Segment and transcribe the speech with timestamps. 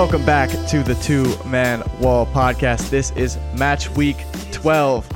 [0.00, 2.88] Welcome back to the Two Man Wall podcast.
[2.88, 4.16] This is match week
[4.50, 5.06] 12.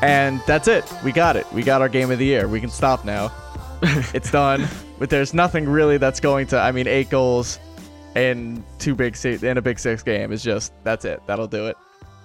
[0.00, 0.84] And that's it.
[1.04, 1.44] We got it.
[1.52, 2.46] We got our game of the year.
[2.46, 3.32] We can stop now.
[3.82, 4.68] it's done.
[5.00, 7.58] But there's nothing really that's going to, I mean, eight goals
[8.14, 11.20] in two big six, in a big six game is just, that's it.
[11.26, 11.76] That'll do it.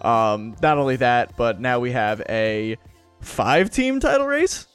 [0.06, 2.78] Um, not only that, but now we have a
[3.22, 4.68] five team title race.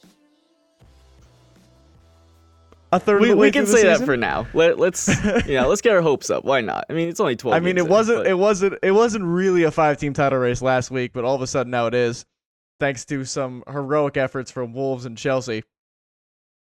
[2.93, 4.45] A third we, of the way we can say that for now.
[4.53, 5.07] Let, let's
[5.47, 6.45] you know, let's get our hopes up.
[6.45, 6.85] Why not?
[6.91, 7.55] I mean, it's only twelve.
[7.55, 10.61] I mean, it wasn't but- it wasn't it wasn't really a five team title race
[10.61, 12.23] last week, but all of a sudden now it is,
[12.79, 15.63] thanks to some heroic efforts from Wolves and Chelsea.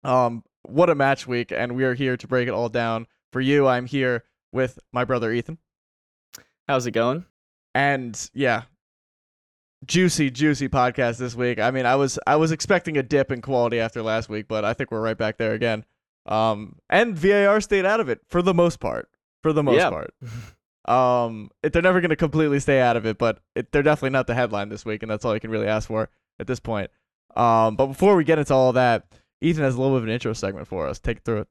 [0.03, 3.41] Um, what a match week, and we are here to break it all down for
[3.41, 3.66] you.
[3.66, 5.58] I'm here with my brother Ethan,
[6.67, 7.25] How's it going?
[7.73, 8.63] and yeah,
[9.88, 11.59] juicy, juicy podcast this week.
[11.59, 14.63] I mean, I was I was expecting a dip in quality after last week, but
[14.63, 15.83] I think we're right back there again.
[16.25, 19.09] Um, and VAR stayed out of it for the most part.
[19.44, 19.89] For the most Yeah.
[19.89, 20.14] part.
[20.86, 24.09] Um, it, they're never going to completely stay out of it, but it, they're definitely
[24.09, 26.59] not the headline this week, and that's all you can really ask for at this
[26.59, 26.89] point.
[27.36, 29.05] Um, but before we get into all that,
[29.41, 30.97] Ethan has a little bit of an intro segment for us.
[30.97, 31.47] Take it through it.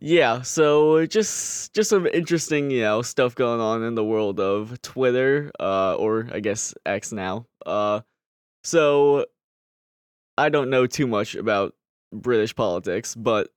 [0.00, 4.82] Yeah, so just just some interesting, you know, stuff going on in the world of
[4.82, 7.46] Twitter, uh, or I guess X now.
[7.64, 8.00] Uh,
[8.64, 9.24] so
[10.36, 11.74] I don't know too much about
[12.12, 13.48] British politics, but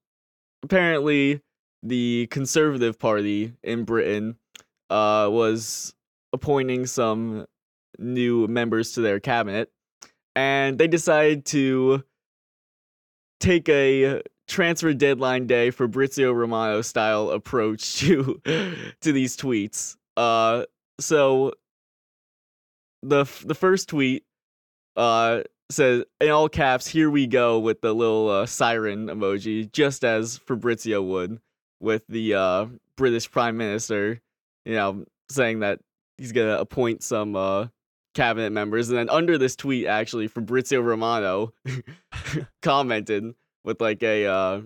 [0.64, 1.42] apparently
[1.84, 4.38] the Conservative Party in Britain
[4.90, 5.94] uh was
[6.34, 7.46] appointing some
[7.98, 9.72] new members to their cabinet,
[10.36, 12.04] and they decided to
[13.40, 18.42] take a transfer deadline day for Fabrizio Romano style approach to
[19.02, 19.96] to these tweets.
[20.18, 20.66] Uh
[21.00, 21.54] so
[23.02, 24.24] the the first tweet
[24.96, 30.04] uh says in all caps here we go with the little uh, siren emoji just
[30.04, 31.40] as Fabrizio would
[31.80, 32.66] with the uh
[32.96, 34.20] British prime minister
[34.66, 35.80] you know saying that
[36.18, 37.68] he's going to appoint some uh
[38.14, 38.90] cabinet members.
[38.90, 41.54] And then under this tweet actually Fabrizio Romano
[42.62, 43.34] commented
[43.64, 44.62] with like a uh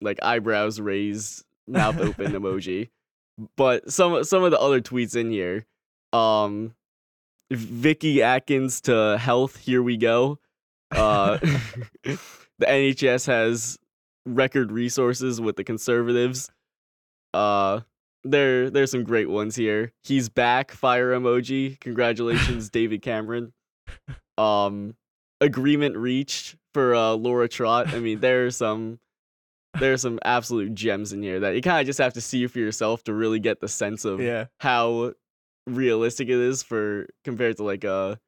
[0.00, 2.90] like eyebrows raised mouth open emoji.
[3.56, 5.66] But some some of the other tweets in here
[6.12, 6.74] um
[7.50, 10.38] Vicky Atkins to health here we go
[10.92, 11.38] uh
[12.04, 12.18] the
[12.66, 13.78] NHS has
[14.26, 16.50] record resources with the conservatives
[17.34, 17.80] uh
[18.24, 23.52] there there's some great ones here he's back fire emoji congratulations David Cameron
[24.36, 24.94] um
[25.40, 27.88] agreement reached for uh Laura Trott.
[27.94, 28.98] I mean there's some
[29.78, 32.58] there's some absolute gems in here that you kind of just have to see for
[32.58, 34.46] yourself to really get the sense of Yeah.
[34.60, 35.12] how
[35.66, 38.18] realistic it is for compared to like a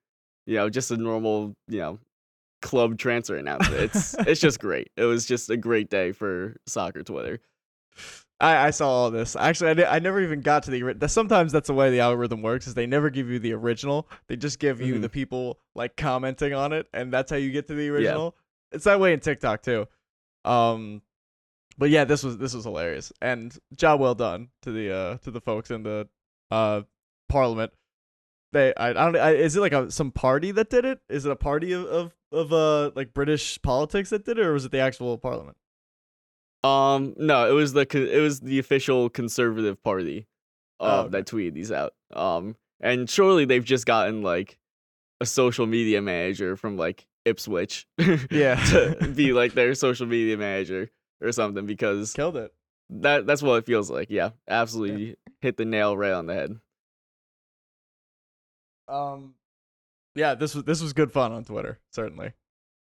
[0.47, 1.99] you know just a normal you know
[2.63, 7.03] club transfer announcement it's it's just great it was just a great day for soccer
[7.03, 7.41] twitter
[8.43, 9.37] I, I saw all this.
[9.37, 11.09] Actually, I, di- I never even got to the.
[11.09, 12.67] Sometimes that's the way the algorithm works.
[12.67, 14.09] Is they never give you the original.
[14.29, 15.03] They just give you Mhm.
[15.03, 18.35] the people like commenting on it, and that's how you get to the original.
[18.73, 19.87] It's that way in TikTok too.
[20.47, 21.03] Um,
[21.77, 25.31] but yeah, this was this was hilarious, and job well done to the uh to
[25.31, 26.09] the folks in the
[26.51, 26.83] uh
[27.29, 27.73] parliament.
[28.53, 31.01] They I, I don't I, is it like a some party that did it?
[31.09, 34.53] Is it a party of of of uh like British politics that did it, or
[34.53, 35.57] was it the actual parliament?
[36.63, 40.27] um no it was the it was the official conservative party
[40.79, 41.11] Oh, uh, okay.
[41.11, 44.59] that tweeted these out um and surely they've just gotten like
[45.23, 47.87] a social media manager from like ipswich
[48.31, 48.57] Yeah.
[48.67, 50.91] to be like their social media manager
[51.23, 52.53] or something because Killed it.
[52.91, 54.09] That that's what it feels like.
[54.11, 56.57] Yeah, absolutely hit the nail right on the head.
[58.91, 59.35] Um
[60.15, 62.33] yeah this was this was good fun on twitter certainly.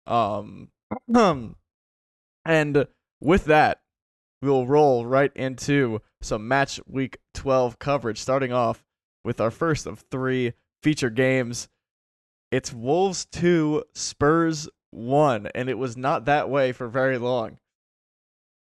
[0.07, 0.71] Um
[1.15, 1.57] um
[2.45, 2.87] and
[3.21, 3.81] with that
[4.41, 8.85] we'll roll right into some match week 12 coverage starting off
[9.25, 10.53] with our first of three
[10.83, 11.69] feature games.
[12.51, 17.59] It's wolves 2 spurs 1 and it was not that way for very long.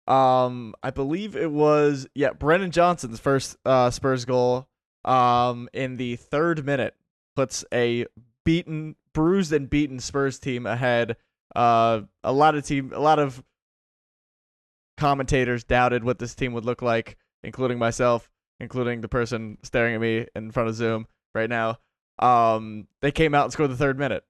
[0.08, 4.67] Um i believe it was yeah brennan johnson's first uh spurs goal
[5.05, 6.94] um in the third minute
[7.40, 8.04] puts a
[8.44, 11.16] beaten, bruised and beaten Spurs team ahead.
[11.56, 13.42] Uh, a lot of team, a lot of
[14.98, 18.28] commentators doubted what this team would look like, including myself,
[18.60, 21.78] including the person staring at me in front of Zoom right now.
[22.19, 24.22] Um, they came out and scored the third minute.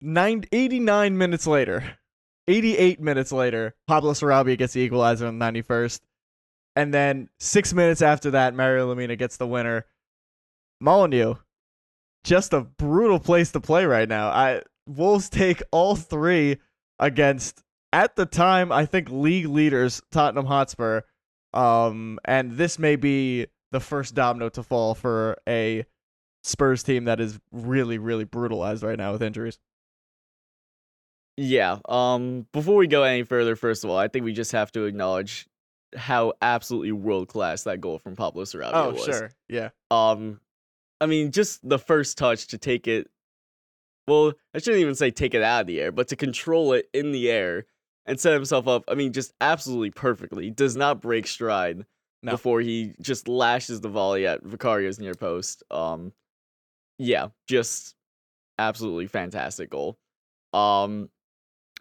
[0.00, 1.98] Nine, 89 minutes later,
[2.46, 5.98] 88 minutes later, Pablo Sarabia gets the equalizer in the 91st.
[6.76, 9.86] And then six minutes after that, Mario Lemina gets the winner.
[10.84, 11.34] Molineux,
[12.24, 14.28] just a brutal place to play right now.
[14.28, 16.58] I Wolves take all three
[16.98, 21.00] against at the time I think league leaders Tottenham Hotspur.
[21.54, 25.84] Um, and this may be the first domino to fall for a
[26.42, 29.58] Spurs team that is really, really brutalized right now with injuries.
[31.36, 31.78] Yeah.
[31.88, 32.46] Um.
[32.52, 35.46] Before we go any further, first of all, I think we just have to acknowledge
[35.96, 39.04] how absolutely world class that goal from Pablo Sarabia Oh, was.
[39.04, 39.30] sure.
[39.48, 39.70] Yeah.
[39.90, 40.40] Um,
[41.00, 43.08] I mean, just the first touch to take it.
[44.06, 46.88] Well, I shouldn't even say take it out of the air, but to control it
[46.92, 47.66] in the air
[48.06, 48.84] and set himself up.
[48.88, 50.50] I mean, just absolutely perfectly.
[50.50, 51.86] Does not break stride
[52.22, 52.32] No.
[52.32, 55.62] before he just lashes the volley at Vicario's near post.
[55.70, 56.12] Um,
[56.98, 57.94] yeah, just
[58.58, 59.98] absolutely fantastic goal.
[60.52, 61.08] Um,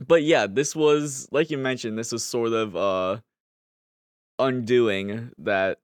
[0.05, 1.97] but yeah, this was like you mentioned.
[1.97, 3.19] This was sort of uh
[4.39, 5.79] undoing that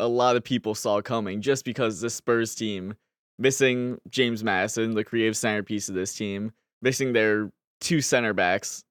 [0.00, 2.94] a lot of people saw coming just because the Spurs team
[3.38, 6.52] missing James Maddison, the creative centerpiece of this team,
[6.82, 7.50] missing their
[7.80, 8.84] two center backs,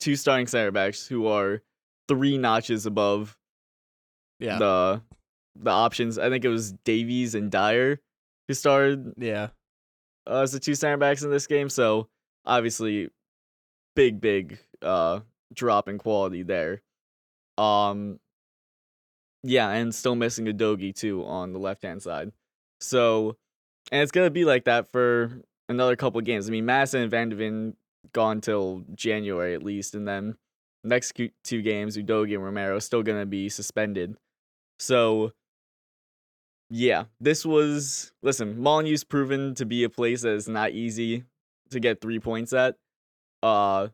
[0.00, 1.62] two starting center backs who are
[2.08, 3.36] three notches above
[4.38, 4.58] Yeah.
[4.58, 5.02] the
[5.56, 6.18] the options.
[6.18, 8.00] I think it was Davies and Dier
[8.48, 9.48] who started yeah.
[10.26, 11.68] uh, as the two center backs in this game.
[11.68, 12.08] So
[12.44, 13.08] obviously,
[13.96, 15.20] big big uh
[15.52, 16.82] drop in quality there.
[17.56, 18.18] Um,
[19.44, 22.32] yeah, and still missing Udogie too on the left hand side.
[22.80, 23.36] So,
[23.92, 26.48] and it's gonna be like that for another couple games.
[26.48, 27.76] I mean, Maddison and Van de Ven
[28.12, 30.36] gone till January at least, and then
[30.82, 34.16] next two games, Udogie and Romero still gonna be suspended.
[34.78, 35.32] So,
[36.70, 38.56] yeah, this was listen.
[38.56, 41.24] Molineux's proven to be a place that is not easy
[41.70, 42.76] to get three points at.
[43.42, 43.88] Uh,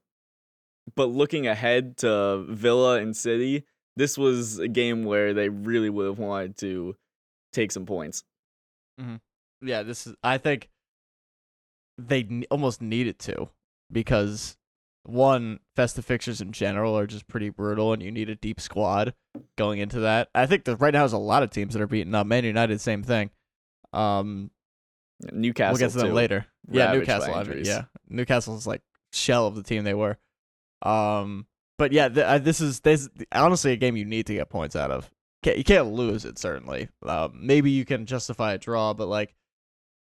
[0.95, 3.65] but looking ahead to Villa and City,
[3.97, 6.97] this was a game where they really would have wanted to
[7.53, 8.25] take some points.
[9.63, 9.83] Yeah.
[9.83, 10.15] This is.
[10.23, 10.69] I think
[11.99, 13.49] they n- almost needed to
[13.91, 14.57] because
[15.05, 19.15] one festive fixtures in general are just pretty brutal, and you need a deep squad
[19.57, 20.29] going into that.
[20.35, 22.27] I think that right now there's a lot of teams that are beating up.
[22.27, 23.31] Man United, same thing.
[23.93, 24.51] Um,
[25.33, 25.73] Newcastle.
[25.73, 26.47] we'll get to them later.
[26.71, 27.35] Yeah, Newcastle.
[27.35, 28.83] I mean, yeah, Newcastle's like
[29.13, 30.19] shell of the team they were.
[30.83, 31.47] Um,
[31.81, 34.77] but yeah, th- uh, this is this honestly a game you need to get points
[34.77, 35.11] out of.
[35.43, 36.91] Can't, you can't lose it certainly.
[37.07, 39.35] Um, maybe you can justify a draw, but like,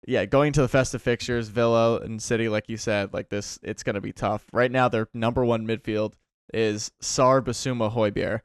[0.05, 3.83] yeah, going to the festive fixtures, Villa and City, like you said, like this, it's
[3.83, 4.45] gonna be tough.
[4.51, 6.15] Right now, their number one midfield
[6.53, 8.41] is Sarr Bissouma Højbjerg,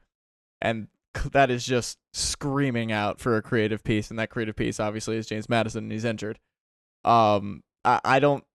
[0.61, 0.87] and
[1.33, 5.27] that is just screaming out for a creative piece, and that creative piece obviously is
[5.27, 6.39] James Maddison, and he's injured.
[7.03, 8.45] Um, I, I don't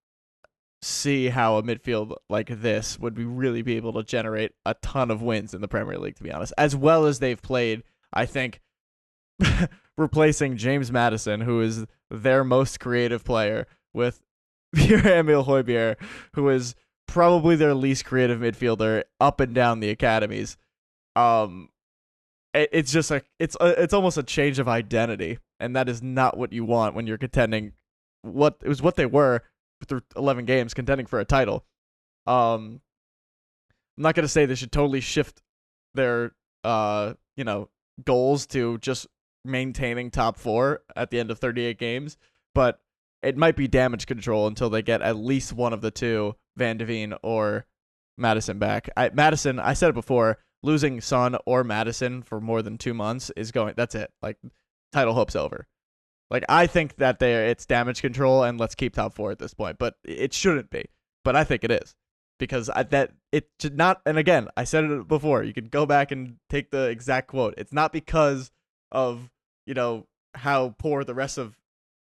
[0.83, 5.09] see how a midfield like this would be really be able to generate a ton
[5.09, 6.53] of wins in the Premier League, to be honest.
[6.57, 8.61] As well as they've played, I think
[9.97, 14.21] replacing James Maddison, who is their most creative player, with
[14.75, 15.95] Pierre Emile Højbjerg,
[16.33, 16.75] who is
[17.07, 20.57] probably their least creative midfielder up and down the academies.
[21.15, 21.69] Um,
[22.53, 26.01] it, it's just a it's a, it's almost a change of identity, and that is
[26.01, 27.73] not what you want when you're contending.
[28.23, 29.41] What it was what they were
[29.85, 31.65] through 11 games contending for a title.
[32.25, 32.81] Um,
[33.97, 35.41] I'm not gonna say they should totally shift
[35.93, 37.69] their uh you know
[38.03, 39.07] goals to just
[39.45, 42.17] maintaining top four at the end of 38 games,
[42.55, 42.79] but
[43.21, 46.77] it might be damage control until they get at least one of the two, Van
[46.77, 47.65] de Ven or
[48.17, 48.89] Maddison back.
[48.95, 53.31] I, Maddison, I said it before, losing Son or Maddison for more than two months
[53.35, 53.73] is going.
[53.75, 54.11] That's it.
[54.21, 54.37] Like
[54.91, 55.67] title hopes over.
[56.29, 59.53] Like I think that they it's damage control and let's keep top four at this
[59.53, 60.85] point, but it shouldn't be.
[61.23, 61.95] But I think it is
[62.39, 64.01] because I, that it should not.
[64.05, 65.43] And again, I said it before.
[65.43, 67.53] You can go back and take the exact quote.
[67.57, 68.51] It's not because
[68.91, 69.29] of
[69.65, 71.55] you know how poor the rest of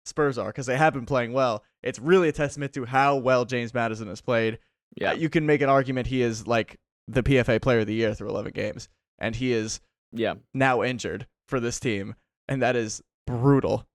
[0.06, 1.64] Spurs are because they have been playing well.
[1.82, 4.60] It's really a testament to how well James Maddison has played.
[4.96, 5.14] Yeah.
[5.14, 8.30] You can make an argument he is like the PFA Player of the Year through
[8.30, 9.82] 11 games, and he is
[10.12, 10.36] Yeah.
[10.54, 12.16] now injured for this team,
[12.48, 13.86] and that is brutal.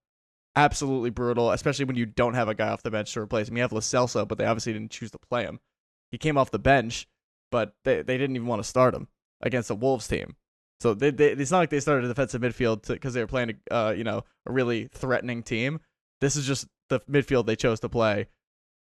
[0.58, 3.56] Absolutely brutal, especially when you don't have a guy off the bench to replace him.
[3.56, 5.60] You have Lo Celso, but they obviously didn't choose to play him.
[6.10, 7.06] He came off the bench,
[7.52, 9.06] but they, they didn't even want to start him
[9.40, 10.34] against a Wolves team.
[10.80, 13.54] So they, they, it's not like they started a defensive midfield because they were playing,
[13.70, 15.78] a, uh, you know, a really threatening team.
[16.20, 18.26] This is just the midfield they chose to play,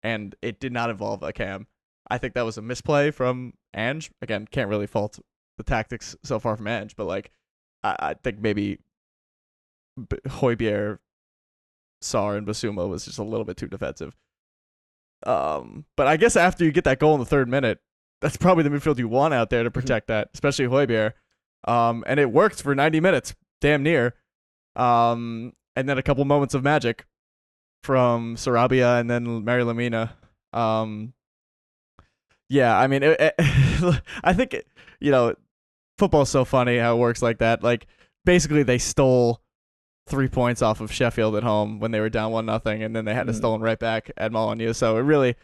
[0.01, 1.67] and it did not involve a cam.
[2.09, 4.09] I think that was a misplay from Ange.
[4.23, 5.19] Again, can't really fault
[5.57, 7.29] the tactics so far from Ange, but like,
[7.83, 8.79] I, I think maybe
[9.99, 10.97] Højbjerg,
[12.01, 14.15] Sarr, and Bissouma was just a little bit too defensive.
[15.25, 17.79] Um, but I guess after you get that goal in the third minute,
[18.21, 21.13] that's probably the midfield you want out there to protect that, especially Højbjerg.
[21.67, 24.15] Um, and it worked for 90 minutes, damn near.
[24.75, 27.05] Um, and then a couple moments of magic
[27.83, 30.11] from Sarabia and then Mary Lemina.
[30.53, 31.13] Um,
[32.49, 33.35] yeah, I mean, it, it,
[34.23, 34.67] I think it,
[34.99, 35.35] you know
[35.97, 37.63] football's so funny how it works like that.
[37.63, 37.87] Like
[38.25, 39.41] basically they stole
[40.07, 43.05] three points off of Sheffield at home when they were down one nothing, and then
[43.05, 43.37] they had to Mhm.
[43.37, 44.73] stolen right back at Molineux.
[44.73, 45.35] So it really,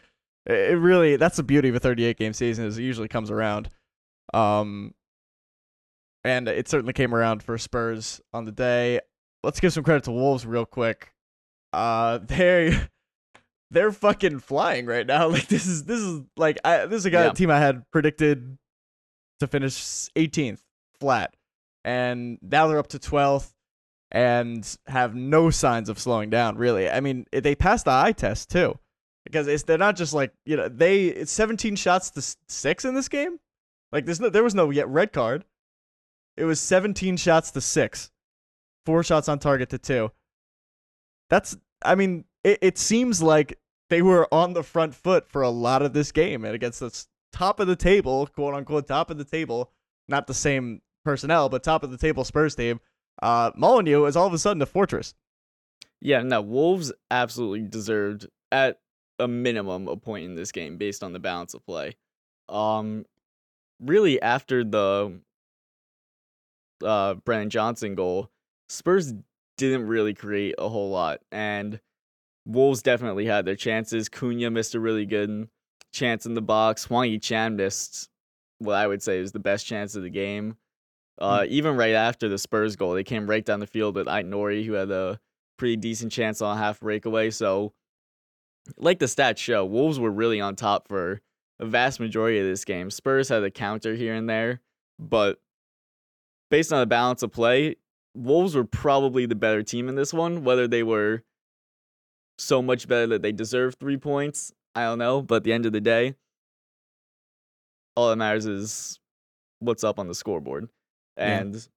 [0.46, 3.70] it really that's the beauty of a 38 game season is it usually comes around.
[4.32, 4.94] Um,
[6.24, 9.00] and it certainly came around for Spurs on the day.
[9.42, 11.12] Let's give some credit to Wolves real quick.
[11.72, 12.78] Uh, they
[13.70, 15.28] they're fucking flying right now.
[15.30, 17.32] Like this is this is like I this is a guy Yeah.
[17.32, 18.58] team I had predicted
[19.40, 19.74] to finish
[20.16, 20.60] 18th
[21.00, 21.34] flat,
[21.84, 23.52] and now they're up to 12th
[24.10, 26.56] and have no signs of slowing down.
[26.56, 28.78] Really, I mean they passed the eye test too,
[29.24, 32.94] because it's they're not just like you know they it's 17 shots to six in
[32.94, 33.38] this game.
[33.92, 35.44] Like there's no there was no yet red card.
[36.36, 38.10] It was 17 shots to six,
[38.84, 40.10] four shots on target to two.
[41.30, 43.58] That's I mean it, it seems like
[43.90, 47.04] they were on the front foot for a lot of this game and against the
[47.32, 49.70] top of the table, quote unquote top of the table,
[50.08, 52.80] not the same personnel, but top of the table Spurs team.
[53.22, 55.14] Uh, Molineux is all of a sudden a fortress.
[56.00, 58.80] Yeah, no, Wolves absolutely deserved at
[59.18, 61.96] a minimum a point in this game based on the balance of play.
[62.48, 63.06] Um
[63.80, 65.20] really after the
[66.84, 68.30] uh Brennan Johnson goal,
[68.68, 69.14] Spurs
[69.56, 71.80] didn't really create a whole lot and
[72.44, 74.08] Wolves definitely had their chances.
[74.08, 75.48] Cunha missed a really good
[75.92, 76.84] chance in the box.
[76.84, 78.10] Hwang Hee-chan missed
[78.58, 80.56] what I would say is the best chance of the game.
[81.18, 84.64] Uh, even right after the Spurs goal, they came right down the field with Ait-Nouri,
[84.64, 85.20] who had a
[85.56, 87.30] pretty decent chance on a half breakaway.
[87.30, 87.72] So,
[88.76, 91.20] like the stats show, Wolves were really on top for
[91.60, 92.90] a vast majority of this game.
[92.90, 94.60] Spurs had a counter here and there,
[94.98, 95.38] but
[96.50, 97.76] based on the balance of play,
[98.16, 100.44] Wolves were probably the better team in this one.
[100.44, 101.22] Whether they were
[102.38, 105.22] so much better that they deserve three points, I don't know.
[105.22, 106.14] But at the end of the day,
[107.96, 108.98] all that matters is
[109.60, 110.68] what's up on the scoreboard.
[111.16, 111.38] Yeah.
[111.40, 111.68] And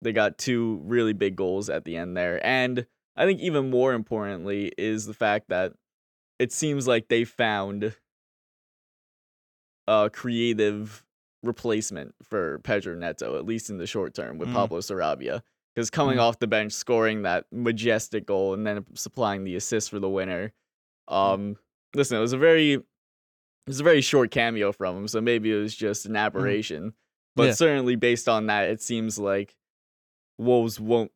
[0.00, 2.44] they got two really big goals at the end there.
[2.44, 2.86] And
[3.16, 5.72] I think even more importantly is the fact that
[6.38, 7.94] it seems like they found
[9.86, 11.04] a creative
[11.42, 14.54] replacement for Pedro Neto, at least in the short term, with Mm.
[14.54, 15.42] Pablo Sarabia.
[15.74, 16.22] Because coming Mm.
[16.22, 20.52] off the bench, scoring that majestic goal, and then supplying the assist for the winner.
[21.08, 21.14] Mm.
[21.14, 21.56] Um,
[21.94, 22.84] listen, it was a very, it
[23.66, 26.94] was a very short cameo from him, so maybe it was just an aberration.
[27.36, 27.44] But.
[27.44, 27.52] Yeah.
[27.52, 29.56] certainly, based on that, it seems like
[30.38, 31.10] Wolves won't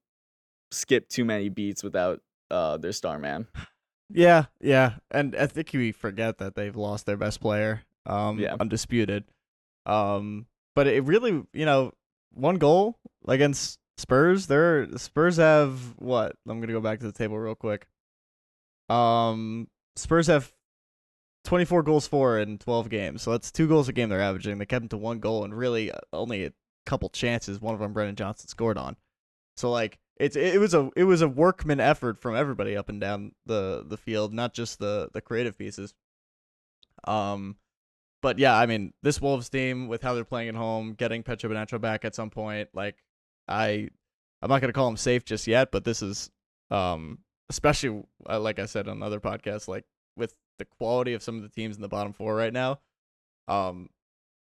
[0.72, 2.20] skip too many beats without
[2.50, 3.46] uh their star man.
[4.08, 8.54] Yeah, yeah, and I think we forget that they've lost their best player, um, Yeah.
[8.60, 9.24] undisputed.
[9.84, 10.46] Um,
[10.76, 11.92] but it really, you know,
[12.32, 14.46] one goal against Spurs.
[14.46, 16.36] They're Spurs have what?
[16.48, 17.88] I'm gonna go back to the table real quick.
[18.88, 20.52] Um, Spurs have
[21.46, 24.58] 24 goals for in 12 games, so that's two goals a game they're averaging.
[24.58, 26.52] They kept them to one goal and really uh, only a
[26.84, 27.60] couple chances.
[27.60, 28.96] One of them Brennan Johnson scored on.
[29.56, 33.00] So like it's it was a it was a workman effort from everybody up and
[33.00, 35.94] down the the field, not just the the creative pieces.
[37.04, 37.56] Um,
[38.22, 41.50] but yeah, I mean this Wolves team with how they're playing at home, getting Petro
[41.50, 42.96] Bonaccio back at some point, like
[43.48, 43.88] I
[44.42, 46.30] I'm not gonna call him safe just yet, but this is
[46.70, 47.18] um
[47.50, 49.84] especially uh, like I said on other podcasts, like
[50.16, 52.80] with the quality of some of the teams in the bottom four right now,
[53.48, 53.88] um,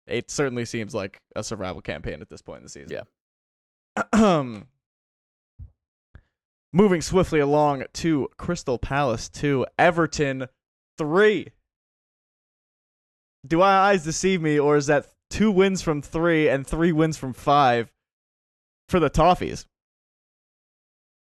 [0.06, 3.02] it certainly seems like a survival campaign at this point in the season.
[4.14, 4.44] Yeah.
[6.74, 10.48] Moving swiftly along to Crystal Palace two, Everton
[10.98, 11.48] three.
[13.46, 17.18] Do my eyes deceive me, or is that two wins from three and three wins
[17.18, 17.92] from five
[18.90, 19.66] for the Toffees?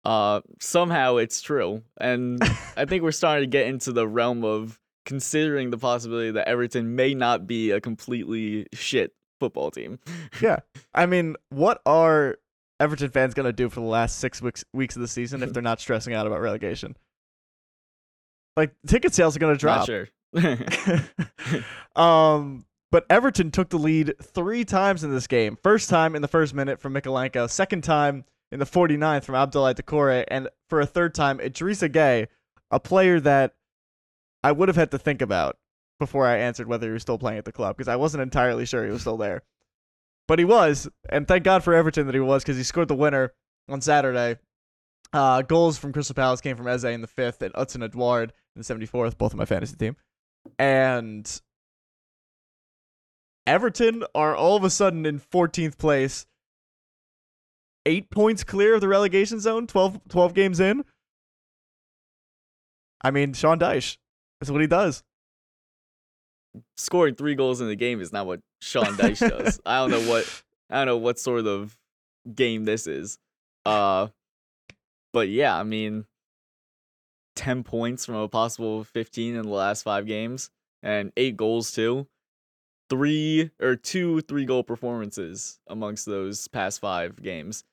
[0.09, 2.41] Uh, somehow it's true, and
[2.75, 6.95] I think we're starting to get into the realm of considering the possibility that Everton
[6.95, 9.99] may not be a completely shit football team.
[10.41, 10.59] Yeah.
[10.95, 12.37] I mean, what are
[12.79, 15.61] Everton fans gonna do for the last six weeks weeks of the season if they're
[15.61, 16.97] not stressing out about relegation?
[18.57, 19.85] Like ticket sales are gonna drop.
[19.85, 20.07] sure.
[21.95, 25.55] um, but Everton took the lead three times in this game.
[25.61, 27.47] First time in the first minute from Mykolenko.
[27.47, 30.25] Second time in the 49th from Abdoulaye Doucouré.
[30.27, 32.27] And for a third time, Idrissa Gueye,
[32.71, 33.55] a player that
[34.43, 35.57] I would have had to think about
[35.99, 38.65] before I answered whether he was still playing at the club because I wasn't entirely
[38.65, 39.43] sure he was still there.
[40.27, 42.95] But he was, and thank God for Everton that he was because he scored the
[42.95, 43.33] winner
[43.67, 44.37] on Saturday.
[45.11, 48.61] Uh, goals from Crystal Palace came from Eze in the fifth and Odsonne Edouard in
[48.61, 49.95] the 74th, both of my fantasy team.
[50.59, 51.41] And
[53.47, 56.27] Everton are all of a sudden in 14th place,
[57.85, 60.83] eight points clear of the relegation zone, 12, 12 games in.
[63.01, 63.97] I mean, Sean Dyche.
[64.39, 65.03] That's what he does.
[66.77, 69.59] Scoring three goals in the game is not what Sean Dyche does.
[69.65, 71.77] I don't know what I don't know what sort of
[72.33, 73.17] game this is.
[73.65, 74.07] Uh,
[75.13, 76.05] but yeah, I mean,
[77.35, 80.49] ten points from a possible fifteen in the last five games,
[80.81, 82.07] and eight goals too.
[82.89, 87.63] Three or two three goal performances amongst those past five games,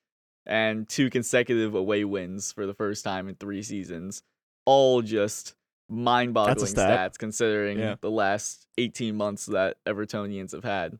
[0.45, 4.21] and two consecutive away wins for the first time in three seasons.
[4.65, 5.55] All just
[5.89, 7.13] mind-boggling stat.
[7.13, 7.95] stats considering Yeah.
[8.01, 10.99] the last 18 months that Evertonians have had.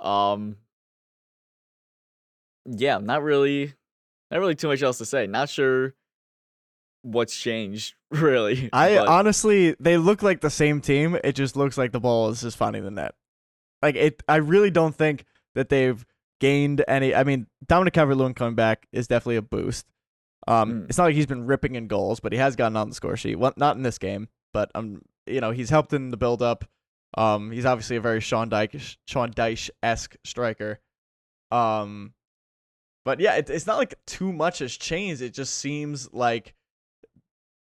[0.00, 0.56] Um
[2.66, 3.74] yeah, not really
[4.30, 5.26] not really too much else to say.
[5.26, 5.94] Not sure
[7.02, 8.68] what's changed really.
[8.72, 11.16] I honestly, they look like the same team.
[11.22, 13.14] It just looks like the ball is just finding the net.
[13.84, 15.24] Like it, I really don't think
[15.54, 16.04] that they've
[16.40, 17.14] gained any.
[17.14, 19.86] I mean, Dominic Calvert-Lewin coming back is definitely a boost.
[20.48, 20.88] Um, Mm.
[20.88, 23.16] it's not like he's been ripping in goals, but he has gotten on the score
[23.16, 23.36] sheet.
[23.38, 26.64] Well, not in this game, but um, you know, he's helped in the build up.
[27.16, 30.80] Um, he's obviously a very Sean Dyche, Sean Dyche esque striker.
[31.52, 32.12] Um,
[33.04, 35.22] but yeah, it, it's not like too much has changed.
[35.22, 36.54] It just seems like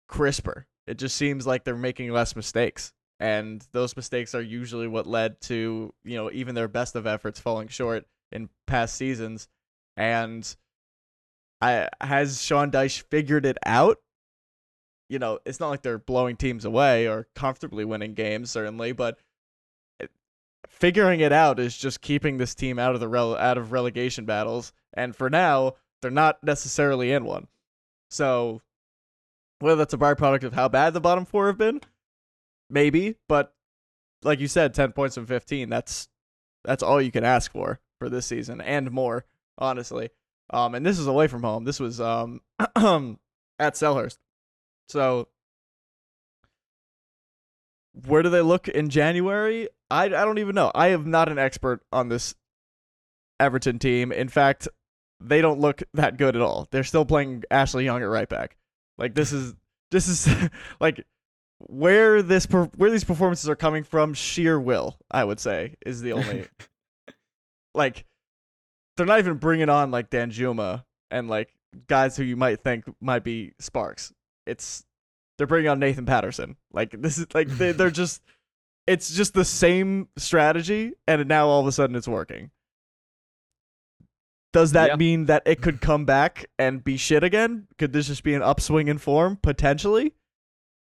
[0.08, 0.66] crisper.
[0.86, 2.92] It just seems like they're making less mistakes.
[3.20, 7.38] And those mistakes are usually what led to, you know, even their best of efforts
[7.38, 9.46] falling short in past seasons.
[9.96, 10.56] And
[11.60, 13.98] I has Sean Dyche figured it out?
[15.10, 19.18] You know, it's not like they're blowing teams away or comfortably winning games, certainly, but
[20.00, 20.06] eh,
[20.66, 24.24] figuring it out is just keeping this team out of the rele- out of relegation
[24.24, 24.72] battles.
[24.94, 27.48] And for now, they're not necessarily in one.
[28.08, 28.62] So
[29.58, 31.82] whether that's a byproduct of how bad the bottom four have been,
[32.70, 33.16] maybe.
[33.28, 33.52] But
[34.22, 36.08] like you said, ten points from fifteen, that's
[36.64, 39.24] that's all you can ask for for this season and more,
[39.58, 40.10] honestly.
[40.52, 41.64] Um, and this is away from home.
[41.64, 44.18] This was um at Selhurst.
[44.88, 45.28] So
[48.06, 49.68] where do they look in January?
[49.90, 50.70] I I don't even know.
[50.74, 52.34] I am not an expert on this
[53.38, 54.12] Everton team.
[54.12, 54.68] In fact,
[55.20, 56.68] they don't look that good at all.
[56.70, 58.56] They're still playing Ashley Young at right back.
[58.98, 59.54] Like this is
[59.90, 60.28] this is
[60.80, 61.04] like
[61.68, 64.14] where this per- where these performances are coming from.
[64.14, 66.46] Sheer will, I would say, is the only
[67.74, 68.04] like
[68.96, 71.52] they're not even bringing on like Danjuma and like
[71.86, 74.12] guys who you might think might be sparks.
[74.46, 74.84] It's
[75.38, 76.56] they're bringing on Nathan Patterson.
[76.72, 78.22] Like this is like they, they're just
[78.86, 82.50] it's just the same strategy and now all of a sudden it's working.
[84.52, 84.96] Does that Yeah.
[84.96, 87.68] mean that it could come back and be shit again?
[87.78, 90.14] Could this just be an upswing in form potentially?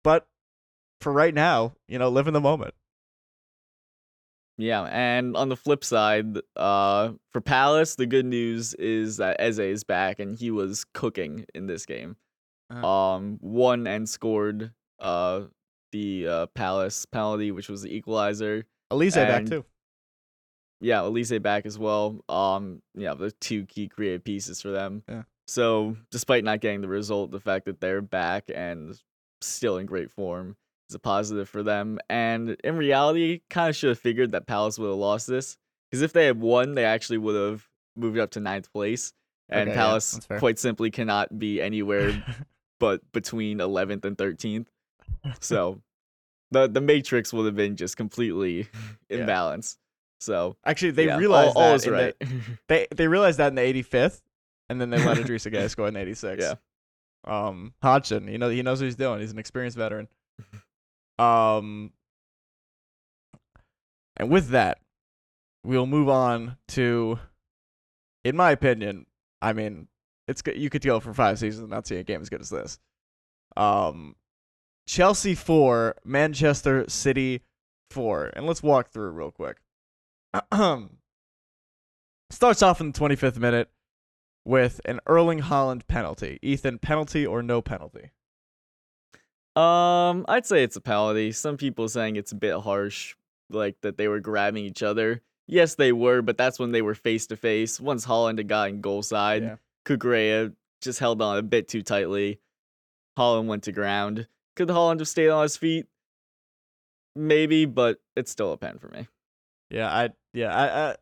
[0.03, 0.27] But
[1.03, 2.75] for right now, you know, live in the moment.
[4.59, 9.59] Yeah, and on the flip side, uh, for Palace, the good news is that Eze
[9.59, 12.17] is back and he was cooking in this game.
[12.71, 12.87] Uh-huh.
[12.87, 15.43] Um, won and scored uh
[15.91, 18.65] the uh, Palace penalty, which was the equalizer.
[18.91, 19.65] Olise back too.
[20.81, 22.25] Yeah, Olise back as well.
[22.29, 25.03] Um, yeah, the two key creative pieces for them.
[25.09, 25.23] Yeah.
[25.47, 28.99] So despite not getting the result, the fact that they're back and
[29.43, 30.57] still in great form
[30.93, 31.99] is a positive for them.
[32.11, 35.57] And in reality, kind of should have figured that Palace would have lost this
[35.91, 39.13] because if they had won, they actually would have moved up to ninth place.
[39.49, 40.39] And Okay, Palace fair.
[40.39, 42.23] quite simply cannot be anywhere
[42.81, 44.67] but between 11th and 13th.
[45.41, 45.81] So
[46.51, 48.69] the the matrix would have been just completely
[49.11, 49.19] Yeah.
[49.19, 49.77] imbalanced.
[50.21, 52.59] So Actually, they yeah, realized all, all that in the- right.
[52.69, 54.21] they they realized that in the 85th,
[54.69, 56.43] and then they let Idrissa Gueye score in the 86.
[56.43, 56.55] Yeah.
[57.25, 59.21] Um, Hodgson, you know, he knows what he's doing.
[59.21, 60.09] He's an experienced veteran.
[61.19, 61.93] Um,
[64.17, 64.79] and with that,
[65.65, 67.19] we'll move on to,
[68.25, 69.07] in my opinion,
[69.41, 69.89] I mean,
[70.29, 70.43] it's.
[70.55, 72.79] You could go for five seasons and not see a game as good as this.
[73.57, 74.17] Um,
[74.87, 77.43] Chelsea four, Manchester City
[77.91, 79.59] four, and let's walk through real quick.
[82.31, 83.69] Starts off in the 25th minute
[84.45, 86.39] with an Erling Haaland penalty.
[86.43, 88.11] Ethan, penalty or no penalty?
[89.57, 91.33] Um, I'd say it's a penalty.
[91.33, 93.15] Some people saying it's a bit harsh,
[93.51, 95.23] like that they were grabbing each other.
[95.47, 97.79] Yes, they were, but that's when they were face to face.
[97.81, 99.57] Once Haaland had gotten goal side, Yeah.
[99.85, 102.39] Cucurella just held on a bit too tightly.
[103.19, 104.27] Haaland went to ground.
[104.57, 105.87] Could Haaland have stayed on his feet?
[107.15, 109.09] Maybe, but it's still a pen for me.
[109.71, 110.97] Yeah, I yeah, I, I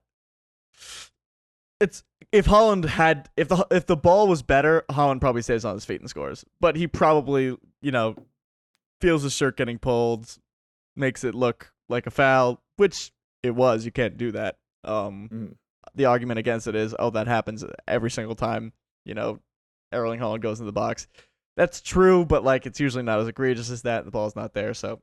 [1.81, 5.75] it's if Haaland had if the if the ball was better, Haaland probably stays on
[5.75, 6.45] his feet and scores.
[6.61, 8.17] But he probably, you know,
[9.01, 10.37] feels his shirt getting pulled,
[10.97, 13.85] makes it look like a foul, which it was.
[13.85, 14.59] You can't do that.
[14.85, 15.57] Um Mhm.
[15.95, 18.73] the argument against it is, oh, that happens every single time,
[19.05, 19.41] you know,
[19.93, 21.09] Erling Haaland goes in the box.
[21.57, 24.05] That's true, but like it's usually not as egregious as that.
[24.05, 25.03] The ball's not there, so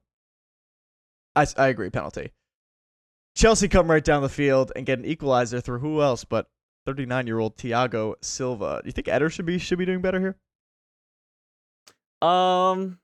[1.35, 2.31] I agree, penalty.
[3.35, 6.49] Chelsea come right down the field and get an equalizer through who else but
[6.87, 8.79] 39 year old Thiago Silva.
[8.81, 10.37] Do you think Eder should be should be doing better here?
[12.27, 12.99] Um,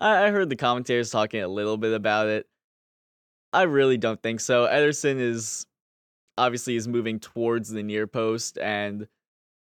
[0.00, 2.46] I, I heard the commentators talking a little bit about it.
[3.52, 4.66] I really don't think so.
[4.66, 5.66] Ederson is
[6.36, 9.08] obviously is moving towards the near post, and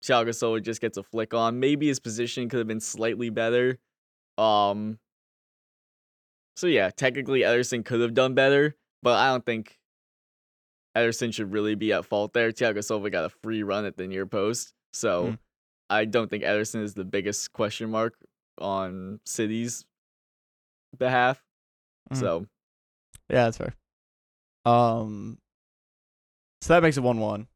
[0.04, 1.60] Thiago Silva just gets a flick on.
[1.60, 3.80] Maybe his position could have been slightly better.
[4.38, 5.00] Um.
[6.56, 9.80] So yeah, technically Ederson could have done better, but I don't think
[10.96, 12.52] Ederson should really be at fault there.
[12.52, 15.38] Thiago Silva got a free run at the near post, so Mm.
[15.90, 18.16] I don't think Ederson is the biggest question mark
[18.60, 19.84] on City's
[20.98, 21.44] behalf.
[22.12, 22.18] Mhm.
[22.20, 22.46] So
[23.30, 23.74] Yeah, that's fair.
[24.66, 25.38] Um,
[26.62, 27.48] so that makes it one-one,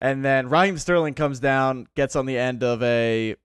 [0.00, 3.36] and then Raheem Sterling comes down, gets on the end of a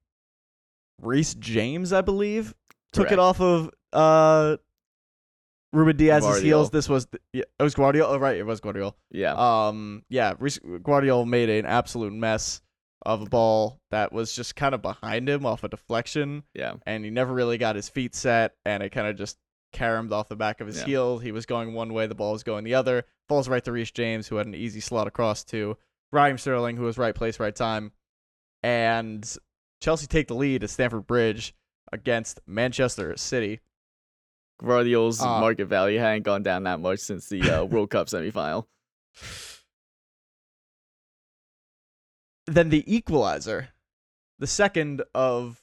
[1.02, 2.54] Reece James, I believe,
[2.94, 4.58] took it off of uh
[5.74, 6.70] Ruben Dias's heels.
[6.70, 8.04] This was yeah, it was Gvardiol.
[8.08, 8.94] Oh, right, it was Gvardiol.
[9.10, 9.34] yeah,
[9.68, 12.62] Um, yeah, Reece Gvardiol made an absolute mess
[13.04, 17.04] of a ball that was just kind of behind him off a deflection, yeah, and
[17.04, 19.38] he never really got his feet set, and it kind of just
[19.74, 20.86] caromed off the back of his Yeah.
[20.86, 21.20] heel.
[21.20, 23.06] He was going one way, the ball was going the other.
[23.30, 25.78] Falls right to Reece James, who had an easy slot across to
[26.12, 27.94] Raheem Sterling, who was right place, right time,
[28.64, 29.38] and
[29.82, 31.56] Chelsea take the lead at Stamford Bridge
[31.92, 33.62] against Manchester City.
[34.62, 38.66] Gvardiol's Uh, market value hadn't gone down that much since the uh, World Cup semifinal.
[42.48, 43.70] then the equalizer,
[44.40, 45.62] the second of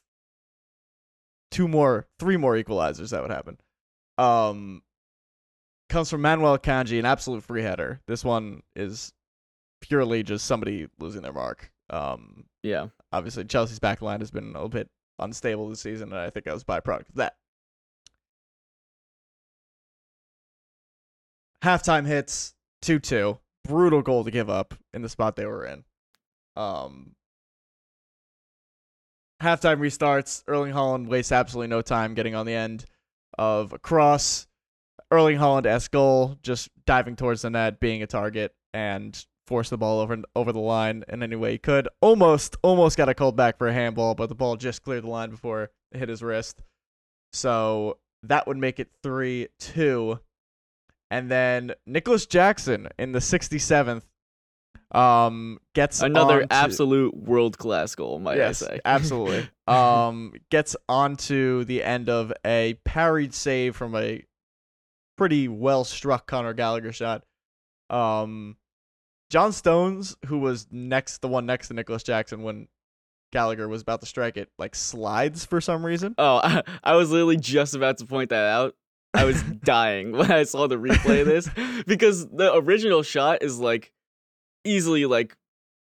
[1.50, 3.58] two more, three more equalizers that would happen,
[4.18, 4.82] um,
[5.88, 8.00] comes from Manuel Akanji, an absolute free header.
[8.06, 9.12] This one is
[9.80, 11.72] purely just somebody losing their mark.
[11.90, 16.20] Um, Yeah, obviously Chelsea's back line has been a little bit unstable this season, and
[16.20, 17.36] I think that was a byproduct of that.
[21.64, 23.38] Halftime hits two two.
[23.64, 25.84] Brutal goal to give up in the spot they were in.
[26.58, 27.14] Um
[29.42, 30.42] halftime restarts.
[30.46, 32.84] Erling Haaland wastes absolutely no time getting on the end
[33.38, 34.46] of a cross.
[35.10, 40.00] Erling Haaland goal, just diving towards the net, being a target, and force the ball
[40.00, 41.88] over over the line in any way he could.
[42.02, 45.08] Almost almost got a called back for a handball, but the ball just cleared the
[45.08, 46.62] line before it hit his wrist.
[47.32, 50.20] So that would make it three two.
[51.10, 54.04] And then Nicolas Jackson in the sixty seventh
[54.92, 58.80] um gets another onto- absolute world class goal, might yes, I say?
[58.84, 59.48] absolutely.
[59.66, 64.22] um, gets onto the end of a parried save from a
[65.18, 67.24] pretty well struck Conor Gallagher shot.
[67.90, 68.56] Um,
[69.30, 72.68] John Stones, who was next, the one next to Nicolas Jackson when
[73.32, 76.14] Gallagher was about to strike it, like slides for some reason.
[76.16, 78.74] Oh, I, I was literally just about to point that out.
[79.12, 81.50] I was dying when I saw the replay of this
[81.86, 83.92] because the original shot is like
[84.64, 85.36] easily like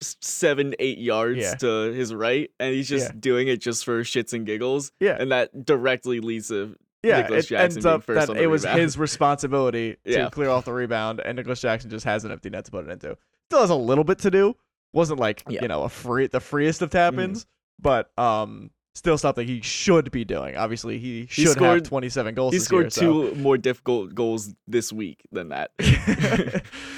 [0.03, 1.55] seven, eight yards Yeah.
[1.55, 3.19] to his right, and he's just Yeah.
[3.21, 7.23] doing it just for shits and giggles, Yeah, and that directly leads to yeah.
[7.23, 8.81] Nicholas it Jackson ends up that it was rebound.
[8.81, 10.29] his responsibility to Yeah.
[10.31, 12.91] clear off the rebound, and Nicolas Jackson just has an empty net to put it
[12.91, 13.17] into.
[13.51, 14.57] Still has a little bit to do.
[14.93, 17.47] Wasn't like you know a free the freest of tap ins,
[17.81, 20.57] but um still something he should be doing.
[20.57, 22.53] Obviously, he should have scored- 27 goals.
[22.53, 25.73] he this scored year, so- two more difficult goals this week than that.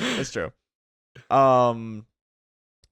[0.00, 0.52] That's true.
[1.30, 2.06] Um,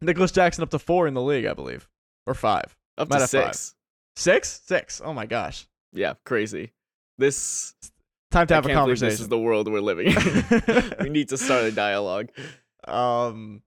[0.01, 1.89] Nicolas Jackson up to four in the league, I believe,
[2.27, 3.55] or five, Up Might to have five.
[3.55, 3.75] six.
[4.17, 5.03] six, six.
[5.05, 5.67] Oh my gosh!
[5.93, 6.73] Yeah, crazy.
[7.19, 7.75] This
[8.35, 10.93] Time to have a believe this is the world we're living in.
[11.01, 12.31] we need to start a dialogue.
[12.89, 13.63] Um,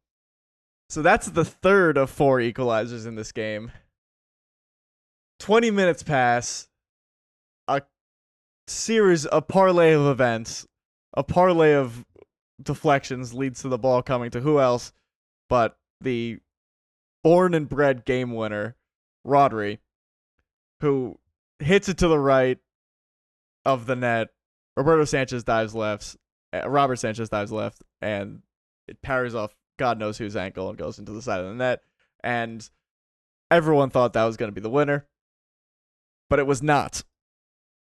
[0.90, 3.72] so that's the third of four equalizers in this game.
[5.40, 6.68] Twenty minutes pass.
[7.70, 7.82] A
[8.68, 10.68] series, a parlay of events,
[11.14, 12.06] a parlay of
[12.62, 14.92] deflections leads to the ball coming to who else
[15.50, 16.40] but the
[17.24, 18.76] born and bred game winner,
[19.26, 19.80] Rodri,
[20.82, 21.18] who
[21.60, 22.60] hits it to the right
[23.66, 24.30] of the net.
[24.76, 26.18] Roberto Sanchez dives left.
[26.54, 28.42] Uh, Robert Sanchez dives left, and
[28.88, 31.82] it parries off God knows whose ankle and goes into the side of the net.
[32.24, 32.68] And
[33.52, 35.08] everyone thought that was going to be the winner,
[36.30, 37.04] but it was not.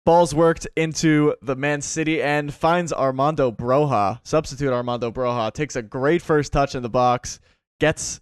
[0.05, 5.81] Balls worked into the Man City end, finds Armando Broja, substitute Armando Broja, takes a
[5.81, 7.39] great first touch in the box,
[7.79, 8.19] gets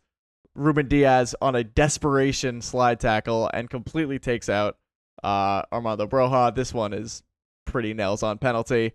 [0.54, 4.78] Ruben Dias on a desperation slide tackle, and completely takes out
[5.24, 6.54] uh, Armando Broja.
[6.54, 7.24] This one is
[7.65, 8.94] pretty nails on penalty.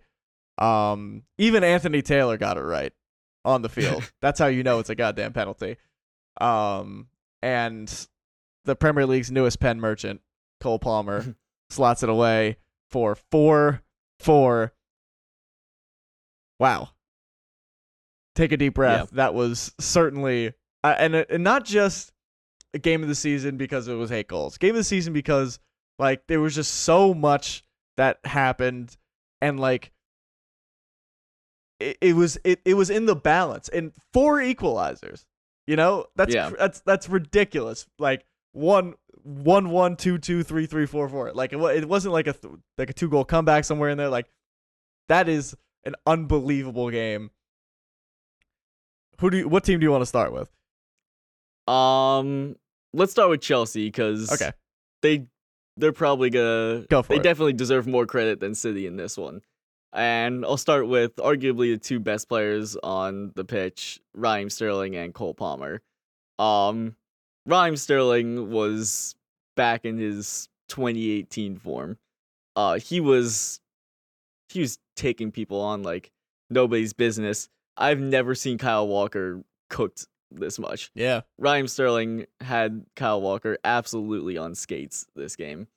[0.57, 2.93] Um, even Anthony Taylor got it right
[3.43, 4.09] on the field.
[4.21, 5.75] That's how you know it's a goddamn penalty.
[6.39, 7.07] Um,
[7.41, 8.07] and
[8.63, 10.21] the Premier League's newest pen merchant,
[10.61, 11.35] Cole Palmer,
[11.69, 12.55] slots it away
[12.89, 13.81] for four
[14.19, 14.73] four.
[16.59, 16.89] Wow.
[18.35, 19.09] Take a deep breath.
[19.11, 22.11] That was certainly uh, and uh, and not just
[22.73, 24.57] a game of the season because it was eight goals.
[24.57, 25.59] Game of the season because
[25.97, 27.63] like there was just so much
[27.97, 28.95] that happened,
[29.41, 29.91] and like
[31.79, 35.25] it, it was it, it was in the balance and four equalizers.
[35.65, 36.51] You know that's Yeah.
[36.57, 37.87] that's that's ridiculous.
[37.97, 38.93] Like one
[39.27, 41.31] one one two two three three four four.
[41.33, 44.09] Like it, it wasn't like a th- like a two goal comeback somewhere in there.
[44.09, 44.27] Like
[45.09, 47.31] that is an unbelievable game.
[49.19, 50.49] Who do you, what team do you want to start with?
[51.67, 52.55] Um,
[52.93, 54.51] let's start with Chelsea because Okay,
[55.01, 55.25] they
[55.75, 57.23] they're probably gonna go for they it.
[57.23, 59.41] definitely deserve more credit than City in this one.
[59.93, 65.13] And I'll start with arguably the two best players on the pitch, Raheem Sterling and
[65.13, 65.81] Cole Palmer.
[66.37, 66.95] Um,
[67.47, 69.15] Raheem Sterling was
[69.55, 71.97] back in his 2018 form.
[72.55, 73.61] Uh, he was
[74.49, 76.11] he was taking people on like
[76.49, 77.49] nobody's business.
[77.77, 80.91] I've never seen Kyle Walker cooked this much.
[80.93, 85.67] yeah, Raheem Sterling had Kyle Walker absolutely on skates this game.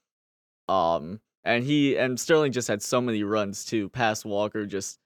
[0.69, 4.99] Um and he and Sterling just had so many runs too, past Walker just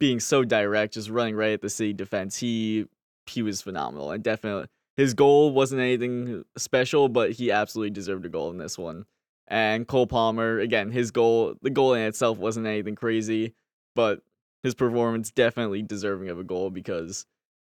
[0.00, 2.38] being so direct, just running right at the city defense.
[2.38, 2.86] He
[3.26, 8.28] he was phenomenal and definitely his goal wasn't anything special, but he absolutely deserved a
[8.28, 9.06] goal in this one.
[9.48, 13.54] And Cole Palmer, again, his goal the goal in itself wasn't anything crazy,
[13.94, 14.22] but
[14.62, 17.26] his performance definitely deserving of a goal because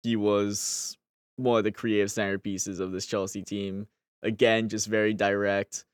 [0.04, 0.98] he was
[1.38, 3.88] one of the creative centerpieces of this Chelsea team.
[4.22, 5.86] Again, just very direct,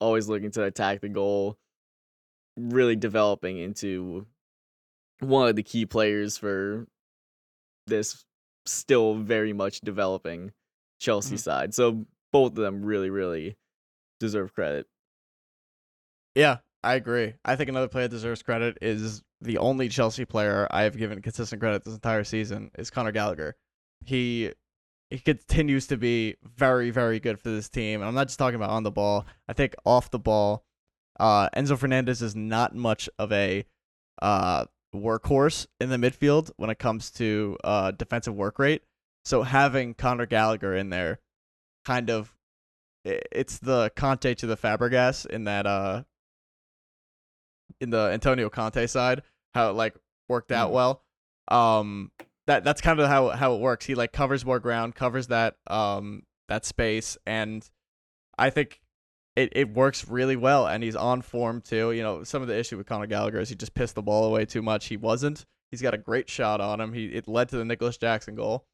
[0.00, 1.56] always looking to attack the goal,
[2.56, 4.26] really developing into
[5.20, 6.86] one of the key players for
[7.86, 8.24] this
[8.66, 10.52] still very much developing
[11.02, 11.40] Chelsea Mhm.
[11.40, 11.74] side.
[11.74, 13.56] So both of them really, really
[14.20, 14.86] deserve credit.
[16.34, 17.34] yeah, I agree.
[17.44, 21.20] I think another player that deserves credit is the only Chelsea player I have given
[21.20, 23.56] consistent credit this entire season is Conor Gallagher.
[24.04, 24.52] He
[25.10, 28.00] he continues to be very, very good for this team.
[28.00, 29.26] And I'm not just talking about on the ball.
[29.46, 30.64] I think off the ball,
[31.20, 33.66] uh, Enzo Fernandez is not much of a
[34.22, 38.84] uh, workhorse in the midfield when it comes to uh, defensive work rate.
[39.24, 41.20] So having Conor Gallagher in there,
[41.84, 42.34] kind of,
[43.04, 46.02] it's the Conte to the Fabregas in that uh,
[47.80, 49.22] in the Antonio Conte side,
[49.54, 49.94] how it like
[50.28, 50.74] worked out Mhm.
[50.74, 51.02] well.
[51.48, 52.12] Um,
[52.46, 53.86] that that's kind of how how it works.
[53.86, 57.68] He like covers more ground, covers that um that space, and
[58.38, 58.80] I think
[59.36, 60.66] it, it works really well.
[60.66, 61.92] And he's on form too.
[61.92, 64.24] You know, some of the issue with Conor Gallagher is he just pissed the ball
[64.24, 64.86] away too much.
[64.86, 65.44] He wasn't.
[65.70, 66.92] He's got a great shot on him.
[66.92, 68.66] He it led to the Nicolas Jackson goal.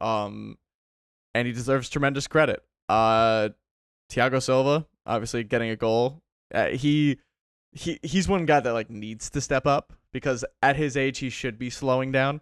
[0.00, 0.58] Um,
[1.34, 2.62] and he deserves tremendous credit.
[2.88, 3.50] Uh,
[4.10, 6.22] Thiago Silva obviously getting a goal.
[6.52, 7.18] Uh, he
[7.72, 11.30] he he's one guy that like needs to step up because at his age he
[11.30, 12.40] should be slowing down.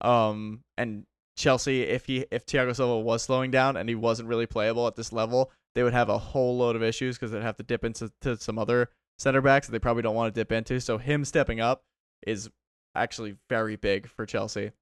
[0.00, 1.04] Um and
[1.36, 4.96] Chelsea if he if Thiago Silva was slowing down and he wasn't really playable at
[4.96, 7.84] this level, they would have a whole load of issues because they'd have to dip
[7.84, 10.80] into to some other center backs that they probably don't want to dip into.
[10.80, 11.84] So him stepping up
[12.26, 12.48] is
[12.94, 14.72] actually very big for Chelsea.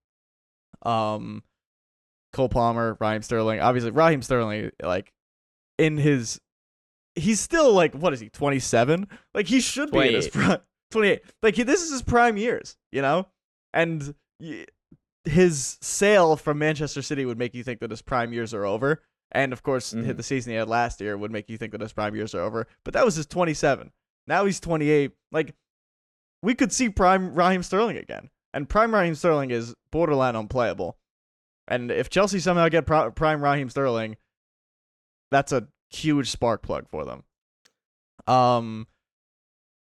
[0.83, 1.43] Um
[2.35, 3.61] Cole Palmer, Raheem Sterling.
[3.61, 5.13] Obviously Raheem Sterling like
[5.79, 6.41] in his
[7.15, 10.47] he's still like what is he 27 like he should be in his 28.
[10.47, 10.59] prime
[10.91, 13.27] 28 like he, this is his prime years you know?
[13.73, 14.15] And
[15.25, 19.03] his sale from manchester city would make you think that his prime years are over.
[19.33, 20.17] And of course hit Mhm.
[20.17, 22.41] the season he had last year would make you think that his prime years are
[22.41, 22.67] over.
[22.85, 23.91] But that was his 27
[24.27, 25.55] now he's 28 like
[26.43, 28.29] we could see prime raheem sterling again.
[28.53, 30.99] And prime raheem sterling is borderline unplayable
[31.69, 34.17] and if chelsea somehow get prime raheem sterling
[35.31, 37.25] that's a huge spark plug for them.
[38.27, 38.87] Um,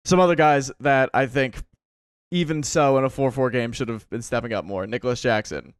[0.04, 1.62] some other guys that I think,
[2.30, 4.86] even so, in a four-four game, should have been stepping up more.
[4.86, 5.74] Nicolas Jackson.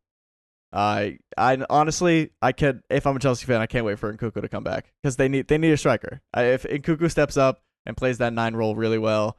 [0.72, 4.42] I, I honestly, I could if I'm a Chelsea fan, I can't wait for Nkunku
[4.42, 6.20] to come back because they need they need a striker.
[6.32, 9.38] I, if Nkunku steps up and plays that nine role really well,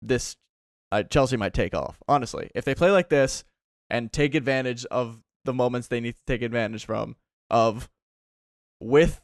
[0.00, 0.36] this
[0.92, 2.02] uh, Chelsea might take off.
[2.08, 3.44] Honestly, if they play like this
[3.90, 7.16] and take advantage of the moments they need to take advantage from,
[7.50, 7.88] of
[8.80, 9.20] with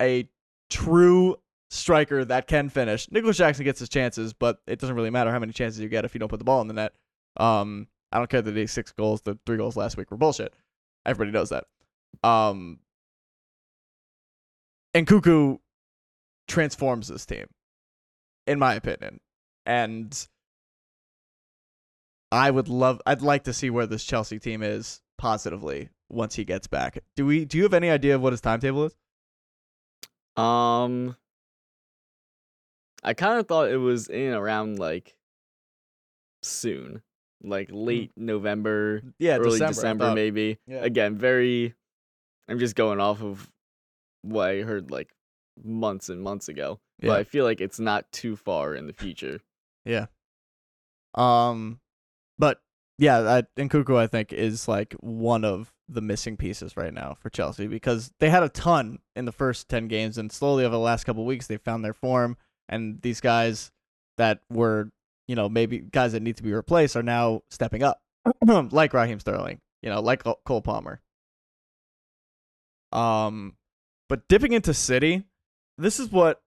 [0.00, 0.28] a
[0.70, 1.36] true
[1.70, 3.10] striker that can finish.
[3.10, 6.04] Nicolas Jackson gets his chances, but it doesn't really matter how many chances you get
[6.04, 6.94] if you don't put the ball in the net.
[7.36, 10.54] Um, I don't care that he six goals, the three goals last week were bullshit.
[11.04, 11.64] Everybody knows that.
[12.22, 12.78] Um,
[14.94, 15.58] and Nkunku
[16.46, 17.46] transforms this team,
[18.46, 19.18] in my opinion,
[19.66, 20.28] and
[22.30, 23.00] I would love.
[23.04, 26.98] I'd like to see where this Chelsea team is positively once he gets back.
[27.16, 27.44] Do we?
[27.44, 28.96] Do you have any idea of what his timetable is?
[30.36, 31.16] Um,
[33.02, 35.16] I kind of thought it was in around like
[36.42, 37.02] soon,
[37.42, 40.58] like late November, Yeah, early December, December, maybe.
[40.66, 40.78] Yeah.
[40.82, 41.74] Again, very.
[42.48, 43.50] I'm just going off of
[44.22, 45.10] what I heard like
[45.62, 47.08] months and months ago, Yeah.
[47.10, 49.40] but I feel like it's not too far in the future.
[49.84, 50.06] Yeah.
[51.14, 51.80] Um,
[52.38, 52.60] but
[52.98, 57.28] yeah, I, Nkunku I think is like one of the missing pieces right now for
[57.28, 60.78] Chelsea because they had a ton in the first ten games, and slowly over the
[60.78, 62.36] last couple weeks they found their form,
[62.68, 63.72] and these guys
[64.16, 64.90] that were
[65.26, 68.00] you know maybe guys that need to be replaced are now stepping up,
[68.46, 71.00] like Raheem Sterling, you know, like Cole Palmer.
[72.92, 73.56] Um,
[74.08, 75.24] but dipping into City,
[75.78, 76.42] this is what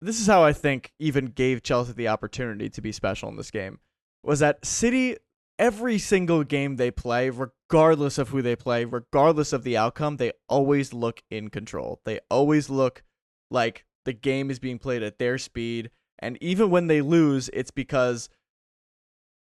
[0.00, 3.50] this is how I think even gave Chelsea the opportunity to be special in this
[3.50, 3.80] game
[4.22, 5.18] was that City
[5.58, 10.32] every single game they play regardless of who they play regardless of the outcome they
[10.48, 13.02] always look in control they always look
[13.50, 17.70] like the game is being played at their speed and even when they lose it's
[17.70, 18.28] because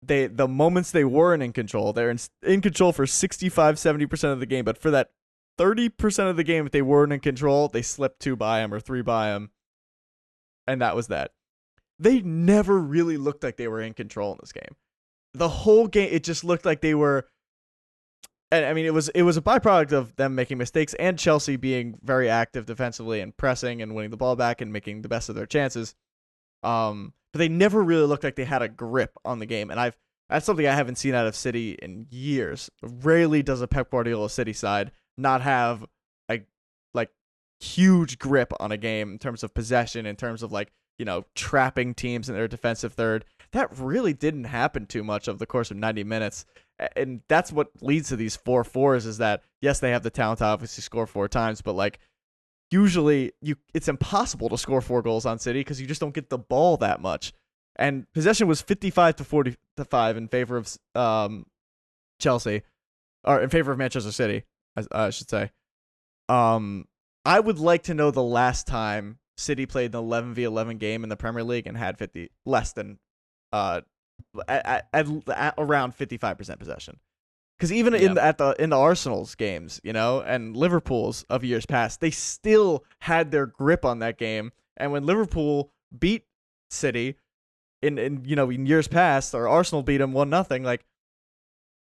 [0.02, 4.40] they the moments they weren't in control they're in, in control for 65 70% of
[4.40, 5.10] the game but for that
[5.58, 8.80] 30% of the game if they weren't in control they slipped two by them or
[8.80, 9.50] three by them
[10.68, 11.32] and that was that.
[11.98, 14.76] They never really looked like they were in control in this game.
[15.34, 17.26] The whole game, it just looked like they were.
[18.50, 21.56] And I mean, it was it was a byproduct of them making mistakes and Chelsea
[21.56, 25.28] being very active defensively and pressing and winning the ball back and making the best
[25.28, 25.94] of their chances.
[26.62, 29.78] Um, but they never really looked like they had a grip on the game, and
[29.78, 29.96] I've
[30.28, 32.70] that's something I haven't seen out of City in years.
[32.82, 35.84] Rarely does a Pep Guardiola City side not have
[36.30, 36.42] a
[36.92, 37.10] like
[37.60, 41.24] huge grip on a game in terms of possession, in terms of like, you know,
[41.34, 43.24] trapping teams in their defensive third.
[43.52, 46.44] That really didn't happen too much over the course of 90 minutes.
[46.96, 50.38] And that's what leads to these four fours is that, yes, they have the talent
[50.38, 51.98] to obviously score four times, but like,
[52.70, 56.28] usually you it's impossible to score four goals on City because you just don't get
[56.28, 57.32] the ball that much.
[57.76, 61.46] And possession was 55 to 40 to 5 in favor of um,
[62.20, 62.62] Chelsea,
[63.24, 64.44] or in favor of Manchester City,
[64.76, 65.52] I, I should say.
[66.28, 66.86] Um,
[67.24, 71.04] I would like to know the last time City played an 11 v 11 game
[71.04, 72.98] in the Premier League and had 50 less than
[73.52, 73.80] uh
[74.48, 76.98] at, at, at around 55% possession.
[77.56, 78.00] Because even Yeah.
[78.00, 82.00] in the, at the in the Arsenal's games, you know, and Liverpool's of years past,
[82.00, 84.52] they still had their grip on that game.
[84.76, 86.26] And when Liverpool beat
[86.70, 87.16] City
[87.82, 90.84] in in you know in years past, or Arsenal beat them one nothing, like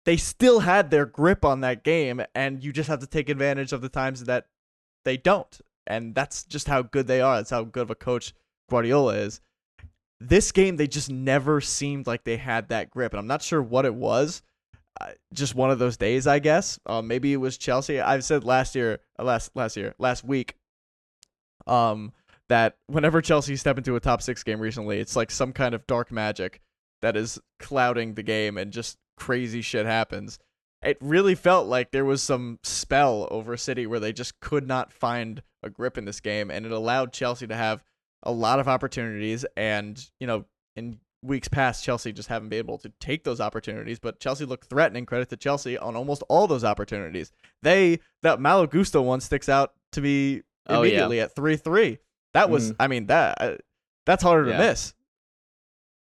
[0.04, 3.72] they still had their grip on that game, and you just have to take advantage
[3.72, 4.48] of the times that
[5.06, 5.62] they don't.
[5.88, 7.38] And that's just how good they are.
[7.38, 8.34] That's how good of a coach
[8.70, 9.42] Guardiola is.
[10.24, 13.62] This game, they just never seemed like they had that grip, and I'm not sure
[13.62, 14.44] what it was.
[15.34, 16.80] Just one of those days, I guess.
[16.86, 18.00] Uh, maybe it was Chelsea.
[18.00, 20.58] I've said last year, uh, last last year, last week,
[21.66, 22.12] um,
[22.50, 25.88] that whenever Chelsea step into a top six game recently, it's like some kind of
[25.88, 26.62] dark magic
[27.02, 30.38] that is clouding the game, and just crazy shit happens.
[30.84, 34.94] It really felt like there was some spell over City where they just could not
[34.94, 37.84] find a grip in this game, and it allowed Chelsea to have
[38.24, 39.46] a lot of opportunities.
[39.58, 44.00] And you know, in weeks past, Chelsea just haven't been able to take those opportunities.
[44.00, 45.06] But Chelsea looked threatening.
[45.06, 47.32] Credit to Chelsea on almost all those opportunities.
[47.62, 50.90] They that Malo Gusto one sticks out to me Oh, yeah.
[50.90, 51.98] immediately at three three.
[52.34, 52.76] That was, Mhm.
[52.80, 53.58] I mean, that uh,
[54.06, 54.58] that's harder Yeah.
[54.58, 54.94] to miss.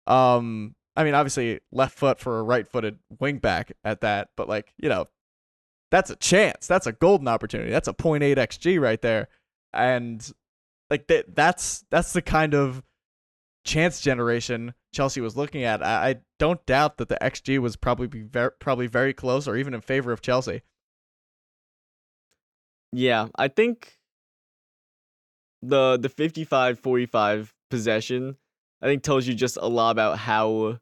[0.07, 4.73] Um, I mean, obviously left foot for a right-footed wing back at that, but like
[4.77, 5.07] you know,
[5.91, 6.67] that's a chance.
[6.67, 7.71] That's a golden opportunity.
[7.71, 9.27] That's a 0.8 xg right there,
[9.73, 10.31] and
[10.89, 12.83] like that that's that's the kind of
[13.65, 15.83] chance generation Chelsea was looking at.
[15.83, 19.57] I, I don't doubt that the xg was probably be very probably very close or
[19.57, 20.61] even in favor of Chelsea.
[22.91, 23.97] Yeah, I think
[25.61, 28.37] the the 55-45 possession
[28.81, 30.79] I think tells you just a lot about how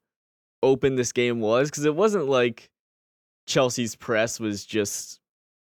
[0.62, 2.70] open this game was cuz it wasn't like
[3.48, 5.20] Chelsea's press was just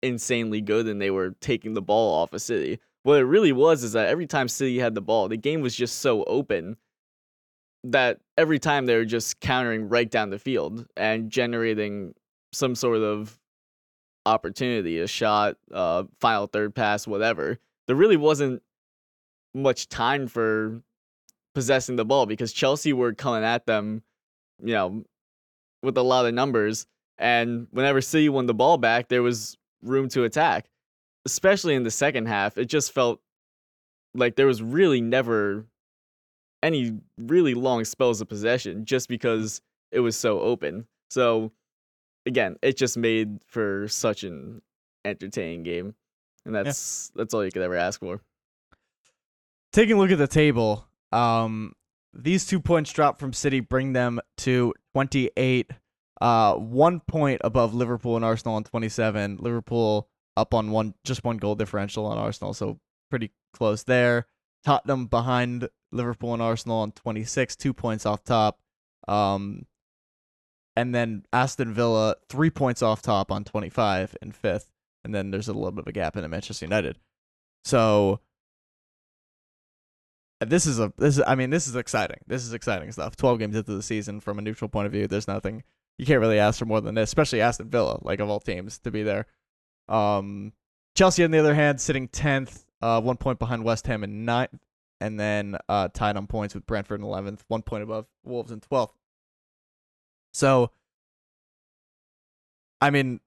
[0.01, 2.79] insanely good and they were taking the ball off of City.
[3.03, 5.75] What it really was is that every time City had the ball, the game was
[5.75, 6.77] just so open
[7.83, 12.13] that every time they were just countering right down the field and generating
[12.53, 13.37] some sort of
[14.25, 17.59] opportunity, a shot, uh, final third pass, whatever.
[17.87, 18.61] There really wasn't
[19.53, 20.81] much time for
[21.53, 24.01] possessing the ball because Chelsea were coming at them,
[24.63, 25.03] you know,
[25.81, 26.87] with a lot of numbers.
[27.17, 30.67] And whenever City won the ball back, there was room to attack.
[31.26, 33.21] Especially in the second half, it just felt
[34.13, 35.65] like there was really never
[36.61, 39.61] any really long spells of possession just because
[39.91, 40.86] it was so open.
[41.09, 41.51] So
[42.26, 44.61] again, it just made for such an
[45.05, 45.95] entertaining game.
[46.45, 48.21] And that's that's all you could ever ask for.
[49.71, 51.74] Taking a look at the table, um,
[52.13, 55.71] these two points drop from City bring them to 28
[56.21, 59.38] Uh, one point above Liverpool and Arsenal on 27.
[59.39, 62.79] Liverpool up on one, just one goal differential on Arsenal, so
[63.09, 64.27] pretty close there.
[64.65, 68.59] Tottenham behind Liverpool and Arsenal on 26, two points off top.
[69.07, 69.65] Um,
[70.75, 74.71] and then Aston Villa three points off top on 25 in fifth,
[75.03, 76.97] and then there's a little bit of a gap in Manchester United.
[77.63, 78.21] So
[80.39, 82.17] this is a this is I mean this is exciting.
[82.27, 83.15] This is exciting stuff.
[83.15, 85.63] 12 games into the season from a neutral point of view, there's nothing
[85.97, 88.79] you can't really ask for more than this, especially Aston Villa, like of all teams,
[88.79, 89.27] to be there.
[89.88, 90.53] Um,
[90.95, 94.59] Chelsea on the other hand, sitting 10th, uh, one point behind West Ham in ninth,
[95.01, 98.61] and then uh, tied on points with Brentford in 11th, one point above Wolves in
[98.61, 98.91] 12th.
[100.34, 100.71] So,
[102.81, 103.19] I mean,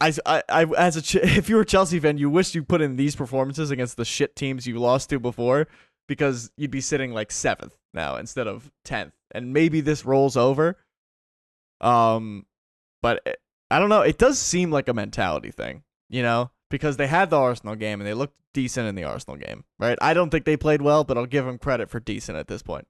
[0.00, 2.80] I, I, I as a if you were a Chelsea fan, you wish you put
[2.80, 5.66] in these performances against the shit teams you lost to before,
[6.06, 10.76] because you'd be sitting like seventh now instead of tenth, and maybe this rolls over.
[11.80, 12.46] Um,
[13.02, 13.40] but it,
[13.70, 14.02] I don't know.
[14.02, 18.00] It does seem like a mentality thing, you know, because they had the Arsenal game
[18.00, 19.98] and they looked decent in the Arsenal game, right?
[20.00, 22.62] I don't think they played well, but I'll give them credit for decent at this
[22.62, 22.86] point.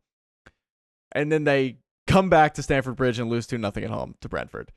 [1.13, 4.29] And then they come back to Stamford Bridge and lose 2 nothing at home to
[4.29, 4.73] Brentford.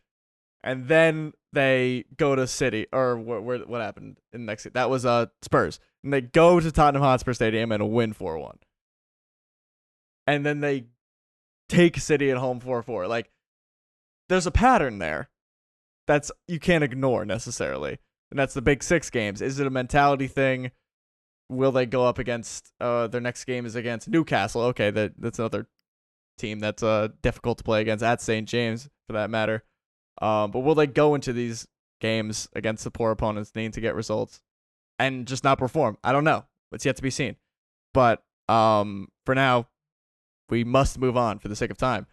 [0.63, 5.27] And then they go to City or what happened in the next that was uh
[5.41, 5.79] Spurs.
[6.03, 8.57] And they go to Tottenham Hotspur Stadium and win 4-1.
[10.27, 10.85] And then they
[11.67, 13.07] take City at home 4-4.
[13.07, 13.31] Like
[14.29, 15.29] there's a pattern there
[16.07, 17.99] that's you can't ignore necessarily.
[18.29, 19.41] And that's the big 6 games.
[19.41, 20.71] Is it a mentality thing?
[21.49, 24.61] Will they go up against uh their next game is against Newcastle.
[24.63, 25.67] Okay, that that's another
[26.37, 28.47] team that's uh difficult to play against at St.
[28.47, 29.63] James for that matter.
[30.21, 31.67] Um, but will they go into these
[31.99, 34.41] games against the poor opponents, needing to get results,
[34.99, 35.97] and just not perform?
[36.03, 36.45] I don't know.
[36.71, 37.35] It's yet to be seen.
[37.93, 39.67] But um, for now,
[40.49, 42.07] we must move on for the sake of time.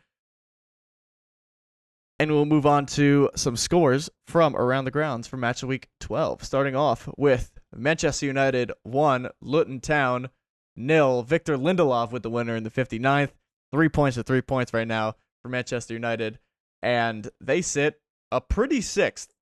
[2.20, 5.88] And we'll move on to some scores from around the grounds for match of week
[6.00, 6.42] 12.
[6.42, 10.28] Starting off with Manchester United 1, Luton Town
[10.74, 11.22] nil.
[11.22, 13.30] Victor Lindelof with the winner in the 59th.
[13.72, 16.38] Three points to three points right now for Manchester United
[16.82, 18.00] and they sit
[18.30, 19.32] a pretty sixth,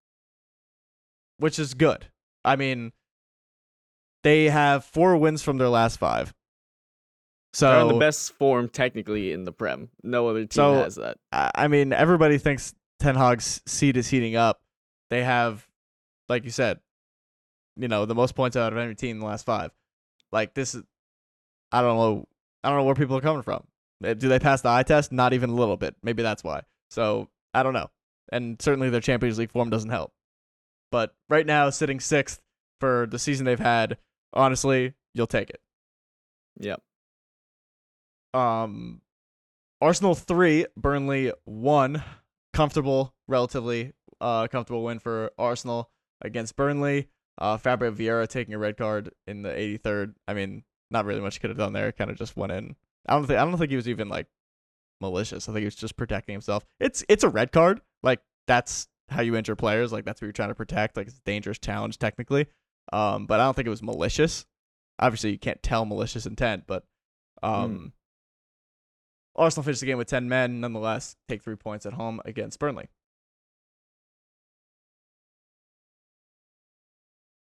[1.39, 2.07] which is good.
[2.45, 2.93] I mean,
[4.22, 6.35] they have four wins from their last five.
[7.57, 9.89] So they're in the best form technically in the Prem.
[10.03, 11.17] No other team so, has that.
[11.33, 14.61] I mean, everybody thinks Ten Hag's seat is heating up.
[15.09, 15.67] They have,
[16.29, 16.81] like you said,
[17.77, 19.71] you know, the most points out of any team in the last five.
[20.33, 20.83] Like this is,
[21.73, 22.27] I don't know,
[22.63, 23.65] I don't know where people are coming from.
[24.05, 25.11] Eh, do they pass the eye test?
[25.11, 25.97] Not even a little bit.
[26.03, 26.61] Maybe that's why.
[26.91, 27.89] So I don't know.
[28.31, 30.13] And certainly their Champions League form doesn't help.
[30.93, 32.39] But right now, sitting sixth
[32.81, 33.97] for the season they've had,
[34.35, 35.63] honestly, you'll take it.
[36.61, 36.83] Yep.
[38.35, 39.01] Um,
[39.81, 42.03] Arsenal three, Burnley one.
[42.53, 45.91] Comfortable, relatively uh, comfortable win for Arsenal
[46.22, 47.09] against Burnley.
[47.39, 50.14] Uh, Fabio Vieira taking a red card in the 83rd.
[50.27, 51.93] I mean, not really much could have done there.
[51.93, 52.77] Kind of just went in.
[53.07, 54.27] I don't think I don't think he was even like
[55.01, 55.49] malicious.
[55.49, 56.64] I think he was just protecting himself.
[56.81, 57.81] It's it's a red card.
[58.03, 59.93] Like that's how you injure players.
[59.93, 60.97] Like that's what you're trying to protect.
[60.97, 62.47] Like it's a dangerous challenge technically.
[62.93, 64.47] Um, but I don't think it was malicious.
[64.99, 66.85] Obviously, you can't tell malicious intent, but
[67.43, 67.93] um, mm.
[69.37, 70.61] Arsenal finished the game with ten men.
[70.61, 72.89] Nonetheless, take three points at home against Burnley.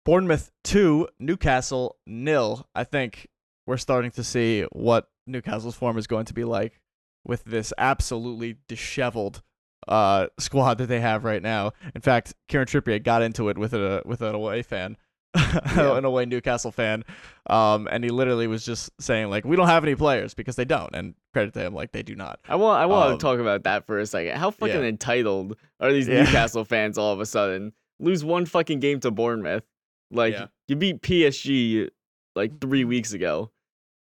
[0.04, 2.66] Bournemouth two, Newcastle nil.
[2.74, 3.28] I think
[3.66, 6.80] we're starting to see what Newcastle's form is going to be like
[7.24, 9.42] with this absolutely disheveled
[9.86, 11.70] uh, squad that they have right now.
[11.94, 14.96] In fact, Kieran Trippier got into it with a with an away fan,
[15.36, 15.96] yeah.
[15.96, 17.04] an away Newcastle fan,
[17.48, 20.64] um, and he literally was just saying like, "We don't have any players because they
[20.64, 22.40] don't." And credit to him, like they do not.
[22.48, 24.36] I want I want um, to talk about that for a second.
[24.36, 24.88] How fucking yeah.
[24.88, 26.24] entitled are these yeah.
[26.24, 27.72] Newcastle fans all of a sudden?
[27.98, 29.64] Lose one fucking game to Bournemouth,
[30.10, 30.36] like
[30.68, 31.88] you beat PSG
[32.34, 33.50] like three weeks ago.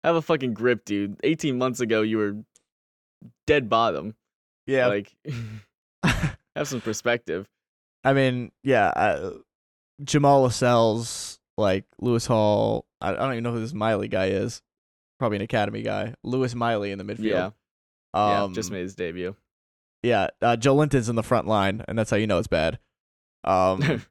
[0.02, 1.16] Have a fucking grip, dude.
[1.22, 2.36] 18 months ago, you were
[3.46, 4.14] dead bottom.
[4.66, 4.86] Yeah.
[4.86, 5.14] Like
[6.04, 7.48] have some perspective.
[8.02, 9.32] I mean, yeah, uh,
[10.02, 12.86] Jamal Lascelles, like Lewis Hall.
[13.00, 14.62] I, I, don't even know who this Miley guy is.
[15.18, 16.14] Probably an academy guy.
[16.22, 17.24] Lewis Miley in the midfield.
[17.24, 17.50] Yeah.
[18.12, 19.36] Um, yeah, just made his debut.
[20.02, 22.78] Yeah, uh, Joelinton's in the front line, and that's how you know it's bad.
[23.44, 24.02] Um,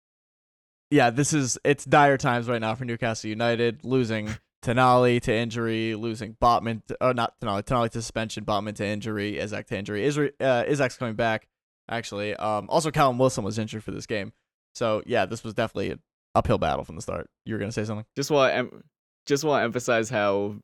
[0.90, 4.28] yeah, this is it's dire times right now for Newcastle United, losing
[4.62, 9.38] Tonali to injury, losing Botman, to, or not Tonali, Tonali to suspension, Botman to injury,
[9.38, 10.02] Isak to injury.
[10.02, 11.48] Isra, uh, Isak's coming back,
[11.88, 12.36] actually.
[12.36, 14.32] Um, also, Callum Wilson was injured for this game.
[14.74, 16.00] So, yeah, this was definitely an
[16.34, 17.28] uphill battle from the start.
[17.44, 18.06] You were going to say something?
[18.16, 18.84] Just want to em-
[19.26, 20.56] just want to emphasize how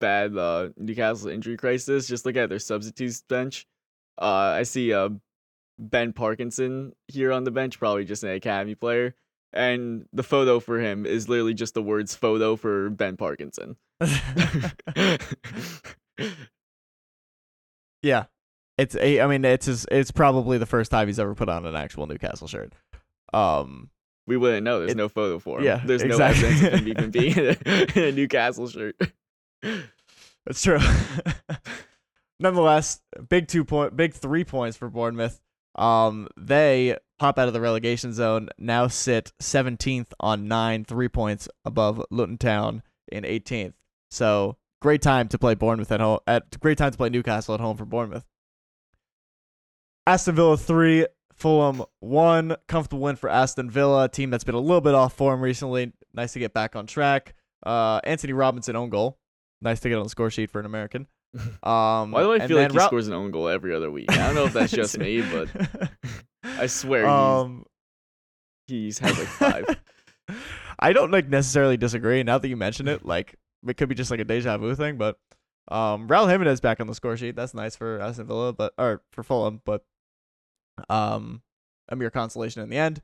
[0.00, 2.06] bad uh, Newcastle's injury crisis.
[2.06, 3.66] Just look at their substitutes bench.
[4.20, 5.10] Uh, I see uh,
[5.78, 9.14] Ben Parkinson here on the bench, probably just an academy player.
[9.52, 13.76] And the photo for him is literally just the words photo for Ben Parkinson.
[18.02, 18.24] yeah,
[18.76, 19.20] it's a.
[19.20, 22.08] I mean, it's his, it's probably the first time he's ever put on an actual
[22.08, 22.72] Newcastle shirt.
[23.34, 23.90] Um,
[24.26, 24.78] we wouldn't know.
[24.80, 25.64] There's It- no photo for him.
[25.64, 26.42] yeah, There's exactly.
[26.42, 28.96] no evidence of him even being in a, in a Newcastle shirt.
[30.46, 30.78] That's true.
[32.40, 35.40] Nonetheless, big two point, big three points for Bournemouth.
[35.76, 38.48] Um, they pop out of the relegation zone.
[38.58, 43.74] Now sit 17th on nine, three points above Luton Town in 18th.
[44.10, 46.18] So great time to play Bournemouth at home.
[46.26, 48.24] At great time to play Newcastle at home for Bournemouth.
[50.06, 52.56] Aston Villa three, Fulham one.
[52.68, 55.92] Comfortable win for Aston Villa, a team that's been a little bit off form recently.
[56.12, 57.34] Nice to get back on track.
[57.64, 59.18] Uh, Antonee Robinson own goal.
[59.60, 61.06] Nice to get on the score sheet for an American.
[61.64, 63.90] Um, Why do I feel like then he Ra- scores an own goal every other
[63.90, 64.08] week?
[64.12, 65.48] I don't know if that's just me, but
[66.44, 67.64] I swear he's, um,
[68.68, 69.80] he's had like five.
[70.78, 72.22] I don't like necessarily disagree.
[72.22, 73.34] Now that you mention it, like
[73.66, 75.18] it could be just like a deja vu thing, but
[75.68, 77.34] um, Raul Jimenez back on the score sheet.
[77.34, 79.84] That's nice for Aston Villa, but or for Fulham, but
[80.88, 81.42] um,
[81.88, 83.02] a mere consolation in the end.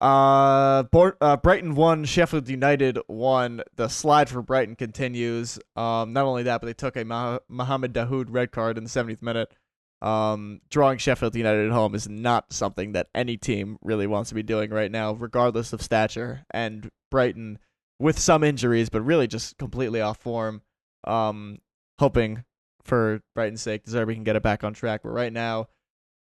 [0.00, 2.04] Uh, uh, Brighton won.
[2.04, 3.62] Sheffield United won.
[3.76, 5.58] The slide for Brighton continues.
[5.74, 8.90] Um, not only that, but they took a Mah- Mohamed Dahoud red card in the
[8.90, 9.54] 70th minute.
[10.02, 14.34] Um, drawing Sheffield United at home is not something that any team really wants to
[14.34, 16.44] be doing right now, regardless of stature.
[16.50, 17.58] And Brighton,
[17.98, 20.60] with some injuries, but really just completely off form.
[21.04, 21.58] Um,
[21.98, 22.44] hoping
[22.82, 25.02] for Brighton's sake, Zerbi can get it back on track.
[25.02, 25.68] But right now,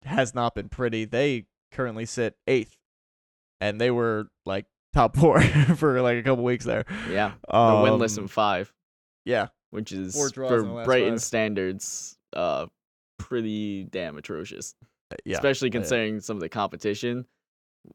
[0.04, 1.06] has not been pretty.
[1.06, 2.76] They currently sit eighth,
[3.60, 6.86] and they were like top four for like a couple weeks there.
[7.10, 8.74] Yeah, they're Um, winless in five,
[9.26, 11.22] Yeah, which is for in the last Brighton five.
[11.22, 12.66] standards, uh,
[13.20, 14.76] pretty damn atrocious.
[15.26, 15.36] yeah.
[15.38, 17.26] Especially yeah, considering some of the competition.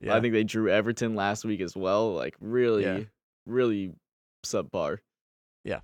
[0.00, 0.14] yeah.
[0.14, 2.12] I think they drew Everton last week as well.
[2.14, 3.00] Like really, Yeah.
[3.46, 3.92] really
[4.44, 4.98] subpar.
[5.64, 5.80] Yeah.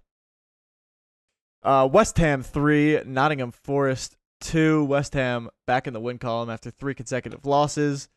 [1.63, 4.85] Uh, West Ham three, Nottingham Forest two.
[4.85, 8.09] West Ham back in the win column after three consecutive losses.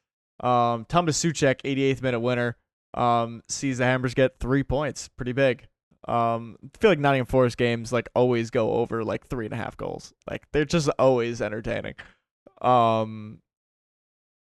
[0.41, 2.57] Um, Soucek, 88th minute winner,
[2.93, 5.67] um, sees the Hammers get three points, pretty big.
[6.07, 9.57] Um, I feel like Nottingham Forest games like always go over like three and a
[9.57, 10.13] half goals.
[10.29, 11.95] Like they're just always entertaining.
[12.61, 13.39] Um,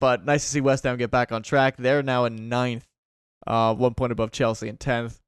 [0.01, 1.77] but nice to see West Ham get back on track.
[1.77, 2.87] They're now in ninth,
[3.47, 5.21] uh, one point above Chelsea in tenth.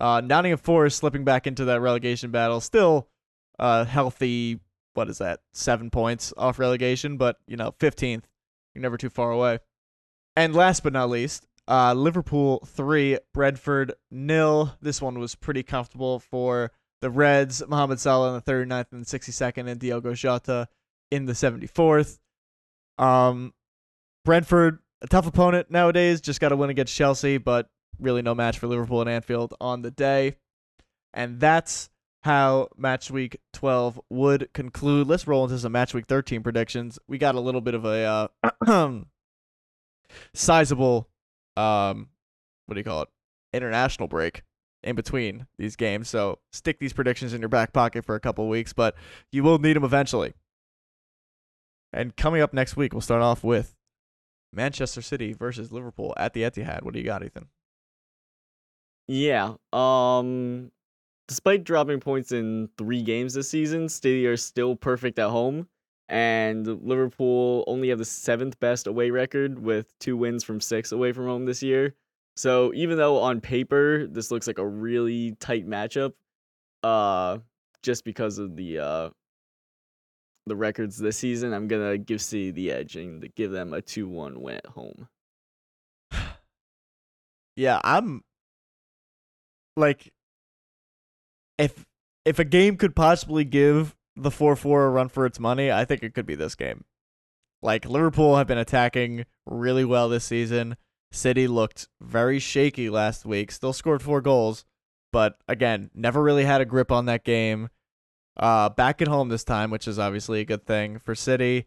[0.00, 3.08] Uh, Nottingham Forest slipping back into that relegation battle, still
[3.58, 4.60] uh, healthy.
[4.94, 5.40] What is that?
[5.52, 8.26] Seven points off relegation, but you know, fifteenth.
[8.74, 9.58] You're never too far away.
[10.36, 14.74] And last but not least, uh, Liverpool three, Brentford nil.
[14.80, 17.62] This one was pretty comfortable for the Reds.
[17.66, 20.68] Mohamed Salah in the 39th and 62nd, and Diogo Jota
[21.10, 22.18] in the 74th.
[22.98, 23.54] Um,
[24.24, 26.20] Brentford, a tough opponent nowadays.
[26.20, 27.68] Just got to win against Chelsea, but
[27.98, 30.36] really no match for Liverpool and Anfield on the day.
[31.12, 31.90] And that's
[32.22, 35.06] how match week 12 would conclude.
[35.06, 36.98] Let's roll into some match week 13 predictions.
[37.08, 38.30] We got a little bit of a
[38.68, 39.00] uh,
[40.34, 41.08] sizable
[41.56, 42.08] um
[42.66, 43.08] what do you call it?
[43.52, 44.42] international break
[44.82, 46.08] in between these games.
[46.08, 48.94] So stick these predictions in your back pocket for a couple weeks, but
[49.32, 50.34] you will need them eventually.
[51.92, 53.74] And coming up next week, we'll start off with
[54.52, 56.82] Manchester City versus Liverpool at the Etihad.
[56.82, 57.48] What do you got, Ethan?
[59.08, 59.54] Yeah.
[59.72, 60.70] Um
[61.30, 65.68] despite dropping points in 3 games this season, City are still perfect at home
[66.08, 71.12] and Liverpool only have the 7th best away record with 2 wins from 6 away
[71.12, 71.94] from home this year.
[72.34, 76.14] So even though on paper this looks like a really tight matchup,
[76.82, 77.38] uh
[77.84, 79.10] just because of the uh
[80.46, 84.38] the records this season, I'm to give City the edge and give them a 2-1
[84.38, 85.08] win at home.
[87.56, 88.22] Yeah, I'm
[89.76, 90.12] like
[91.60, 91.86] if
[92.24, 96.02] if a game could possibly give the 4-4 a run for its money, I think
[96.02, 96.84] it could be this game.
[97.62, 100.76] Like Liverpool have been attacking really well this season.
[101.12, 103.50] City looked very shaky last week.
[103.50, 104.64] Still scored 4 goals,
[105.12, 107.68] but again, never really had a grip on that game.
[108.36, 111.66] Uh back at home this time, which is obviously a good thing for City.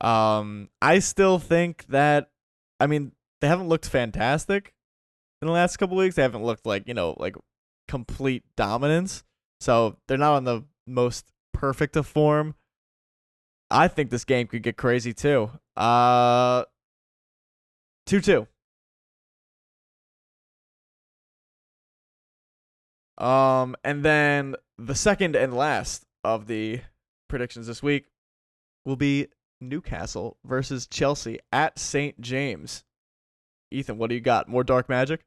[0.00, 2.30] Um I still think that
[2.78, 4.74] I mean, they haven't looked fantastic
[5.40, 6.16] in the last couple weeks.
[6.16, 7.36] They haven't looked like, you know, like
[7.88, 9.24] complete dominance.
[9.60, 12.54] So they're not on the most perfect of form.
[13.70, 15.50] I think this game could get crazy too.
[15.76, 16.64] Uh
[18.06, 18.46] 2 2.
[23.16, 26.80] Um, and then the second and last of the
[27.28, 28.06] predictions this week
[28.84, 29.28] will be
[29.60, 32.20] Newcastle versus Chelsea at St.
[32.20, 32.84] James.
[33.70, 34.48] Ethan, what do you got?
[34.48, 35.24] More dark magic?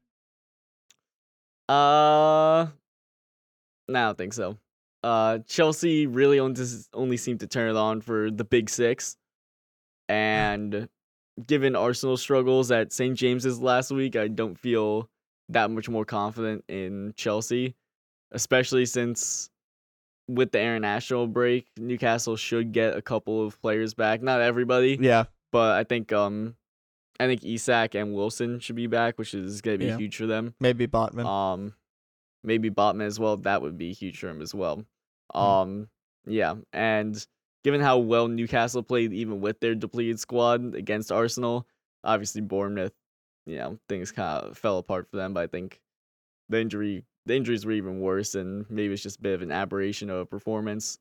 [1.68, 2.66] Uh,
[3.88, 4.56] no, I don't think so.
[5.02, 6.64] Uh, Chelsea really only
[6.94, 9.16] only seemed to turn it on for the big six,
[10.08, 10.88] and
[11.46, 15.08] given Arsenal's struggles at St James's last week, I don't feel
[15.50, 17.74] that much more confident in Chelsea,
[18.32, 19.50] especially since
[20.28, 24.20] with the international break, Newcastle should get a couple of players back.
[24.20, 25.24] Not everybody, Yeah.
[25.52, 26.54] but I think um,
[27.20, 29.96] I think Isak and Wilson should be back, which is gonna be Yeah.
[29.98, 30.54] huge for them.
[30.60, 31.24] Maybe Botman.
[31.26, 31.74] Um,
[32.44, 33.36] maybe Botman as well.
[33.38, 34.84] That would be huge for him as well.
[35.32, 35.38] Hmm.
[35.38, 35.88] Um,
[36.26, 37.26] yeah, and
[37.64, 41.66] given how well Newcastle played, even with their depleted squad against Arsenal,
[42.04, 42.94] obviously Bournemouth,
[43.46, 45.34] you know, things kind of fell apart for them.
[45.34, 45.80] But I think
[46.48, 49.50] the injury, the injuries were even worse, and maybe it's just a bit of an
[49.50, 50.98] aberration of a performance.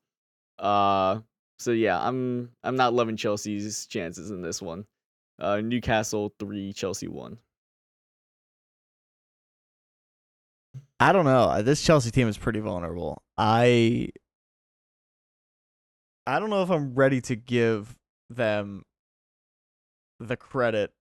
[0.58, 1.20] Uh,
[1.60, 4.86] so yeah, I'm I'm not loving Chelsea's chances in this one.
[5.40, 7.38] Uh, Newcastle three, Chelsea one.
[11.00, 11.62] I don't know.
[11.62, 13.22] This Chelsea team is pretty vulnerable.
[13.38, 14.10] I
[16.26, 17.96] I don't know if I'm ready to give
[18.30, 18.84] them
[20.20, 20.92] the credit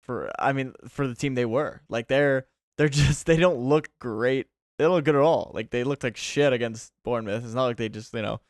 [0.00, 1.82] for I mean for the team they were.
[1.88, 2.46] Like they're
[2.78, 4.46] they're just they don't look great.
[4.78, 5.50] They don't look good at all.
[5.54, 7.44] Like they looked like shit against Bournemouth.
[7.44, 8.40] It's not like they just, you know,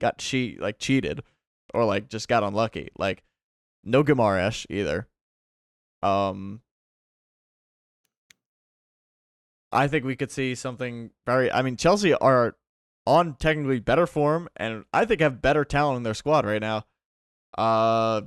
[0.00, 1.22] got cheat like cheated
[1.74, 2.90] or like just got unlucky.
[2.98, 3.24] Like
[3.86, 5.08] no Guimarães either.
[6.02, 6.60] Um
[9.72, 11.50] I think we could see something very.
[11.50, 12.56] I mean, Chelsea are
[13.06, 16.86] on technically better form, and I think have better talent in their squad right now.
[17.58, 18.22] Uh,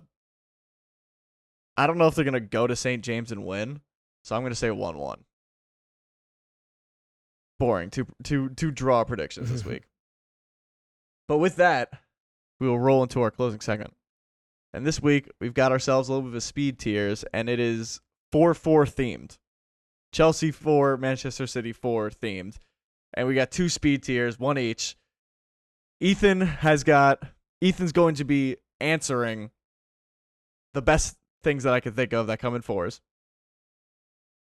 [1.77, 3.03] I don't know if they're gonna go to St.
[3.03, 3.81] James and win,
[4.23, 5.23] so I'm gonna say one-one.
[7.57, 7.89] Boring.
[7.89, 9.83] Two two two draw predictions this week.
[11.27, 11.91] But with that,
[12.59, 13.93] we will roll into our closing segment.
[14.73, 17.59] And this week we've got ourselves a little bit of a speed tiers, and it
[17.59, 18.01] is
[18.31, 19.37] four four themed.
[20.11, 22.57] Chelsea 4, Manchester City 4 themed.
[23.13, 24.95] And we got two speed tiers, one each.
[25.99, 27.21] Ethan has got
[27.61, 29.51] Ethan's going to be answering
[30.73, 33.01] the best things that I can think of that come in fours.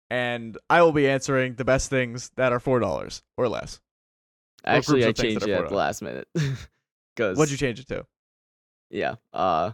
[0.09, 3.81] And I will be answering the best things that are four dollars or less.
[4.63, 6.27] Actually, I of things that changed it at the last minute.
[7.17, 8.05] Cause What'd you change it to?
[8.89, 9.71] yeah, uh,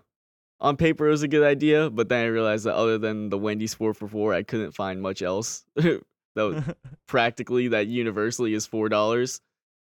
[0.63, 3.37] on paper it was a good idea, but then I realized that other than the
[3.37, 6.75] Wendy's four for four, I couldn't find much else that
[7.07, 9.41] practically that universally is four dollars.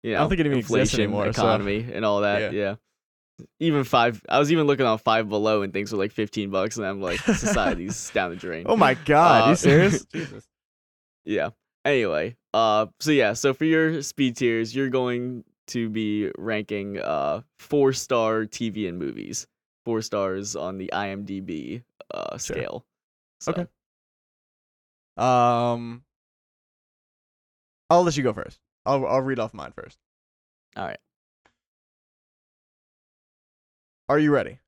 [0.02, 2.54] You know, don't think it even inflation, anymore, so- economy, and all that.
[2.54, 2.76] Yeah.
[3.60, 4.22] Even five.
[4.30, 7.02] I was even looking on Five Below, and things were like fifteen bucks, and I'm
[7.02, 8.66] like, society's down the drain.
[8.68, 10.06] oh my god, Uh, you serious?
[10.06, 10.46] Jesus.
[11.26, 11.50] Yeah.
[11.84, 17.42] Anyway, uh, so yeah, so for your speed tiers, you're going to be ranking uh
[17.58, 19.48] four star TV and movies,
[19.86, 22.56] four stars on the IMDb uh Sure.
[22.56, 22.86] scale.
[23.40, 23.68] So, Okay.
[25.18, 26.04] Um
[27.90, 28.60] I'll let you go first.
[28.86, 29.98] I'll I'll read off mine first.
[30.78, 31.00] All right.
[34.10, 34.60] Are you ready?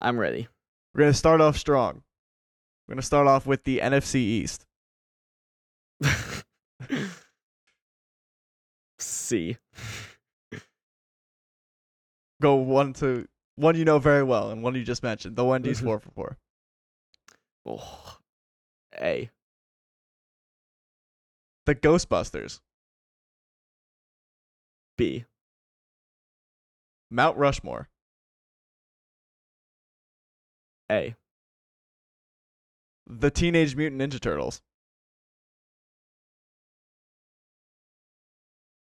[0.00, 0.48] I'm ready.
[0.94, 2.02] We're gonna start off strong.
[2.86, 4.66] We're gonna start off with the NFC East.
[8.98, 9.56] C.
[12.40, 13.26] Go one to
[13.58, 15.36] one you know very well and one you just mentioned.
[15.36, 15.84] The Wendy's Mhm.
[15.84, 16.38] four for four.
[17.66, 18.18] Oh.
[18.94, 19.30] A.
[21.66, 22.60] The Ghostbusters.
[24.96, 25.24] B.
[27.10, 27.88] Mount Rushmore.
[30.90, 31.14] A.
[33.06, 34.62] The Teenage Mutant Ninja Turtles.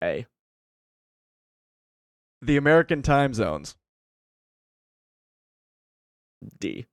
[0.03, 0.27] A.
[2.41, 3.75] The American Time Zones.
[6.59, 6.85] D.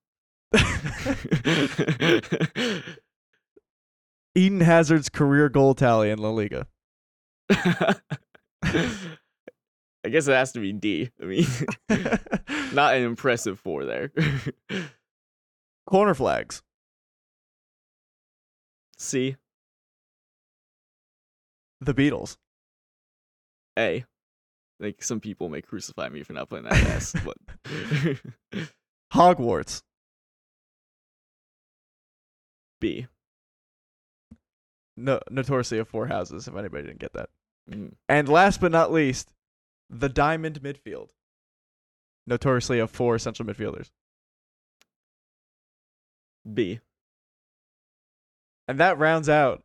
[4.34, 6.66] Eden Hazard's career goal tally in La Liga.
[10.04, 11.10] I guess it has to be D.
[11.20, 11.46] I mean,
[12.74, 14.12] not an impressive four there.
[15.86, 16.62] Corner flags.
[18.98, 19.36] C.
[21.80, 22.36] The Beatles.
[23.78, 24.04] A.
[24.78, 27.36] Like some people may crucify me for not putting that S, but
[29.14, 29.82] Hogwarts.
[32.80, 33.06] B.
[34.96, 36.48] No, notoriously of four houses.
[36.48, 37.30] If anybody didn't get that.
[37.70, 37.92] Mm.
[38.08, 39.30] And last but not least,
[39.88, 41.10] the Diamond Midfield.
[42.26, 43.90] Notoriously of four central midfielders.
[46.52, 46.80] B.
[48.66, 49.62] And that rounds out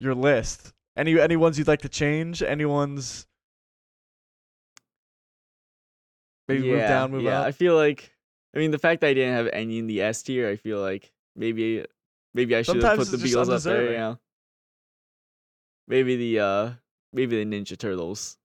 [0.00, 0.72] your list.
[0.96, 2.42] Any any ones you'd like to change?
[2.42, 3.26] Any ones?
[6.48, 7.40] Maybe yeah, move down, move yeah.
[7.40, 7.46] up.
[7.46, 8.12] I feel like,
[8.56, 10.80] I mean, the fact that I didn't have any in the S tier, I feel
[10.80, 11.84] like maybe,
[12.32, 13.92] maybe I should have put the Beatles up there.
[13.92, 14.14] Yeah.
[15.86, 16.70] Maybe the uh,
[17.12, 18.38] maybe the Ninja Turtles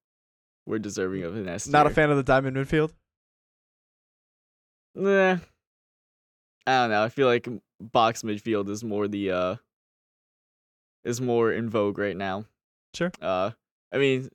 [0.68, 1.66] were deserving of an S.
[1.68, 2.92] Not a fan of the diamond midfield.
[4.96, 5.38] Nah.
[6.68, 7.04] I don't know.
[7.04, 7.48] I feel like
[7.80, 9.56] box midfield is more the uh
[11.04, 12.46] is more in vogue right now.
[12.94, 13.12] Sure.
[13.22, 13.52] Uh
[13.92, 14.30] I mean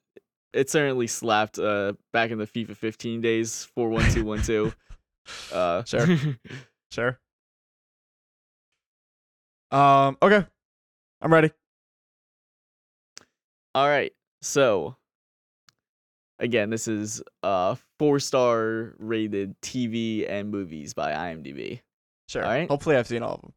[0.52, 4.74] it certainly slapped uh back in the FIFA 15 days 41212.
[5.52, 6.06] Uh Sure.
[6.90, 7.18] Sure.
[9.70, 10.16] Um.
[10.22, 10.44] Okay.
[11.20, 11.50] I'm ready.
[13.74, 14.12] All right.
[14.42, 14.96] So
[16.38, 21.80] again, this is uh 4-star rated TV and movies by IMDb.
[22.28, 22.42] Sure.
[22.44, 22.68] Alright.
[22.68, 23.52] Hopefully, I've seen all of them.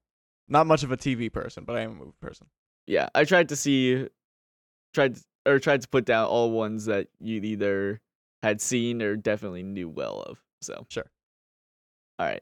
[0.47, 2.47] Not much of a TV person, but I am a movie person.
[2.88, 4.07] yeah, I tried to see,
[4.95, 8.01] tried to, or tried to put down all ones that you either
[8.41, 10.39] had seen or definitely knew well of.
[10.61, 11.05] So Sure.
[12.20, 12.41] All right,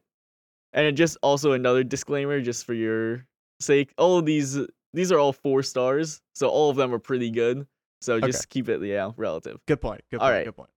[0.74, 3.26] and just also another disclaimer, just for your
[3.60, 4.58] sake, all of these
[4.94, 7.68] these are all four stars, so all of them are pretty good.
[8.02, 8.28] So Okay.
[8.28, 9.60] just keep it yeah relative.
[9.68, 10.02] Good point.
[10.12, 10.32] Good point.
[10.32, 10.46] right.
[10.46, 10.70] Good point.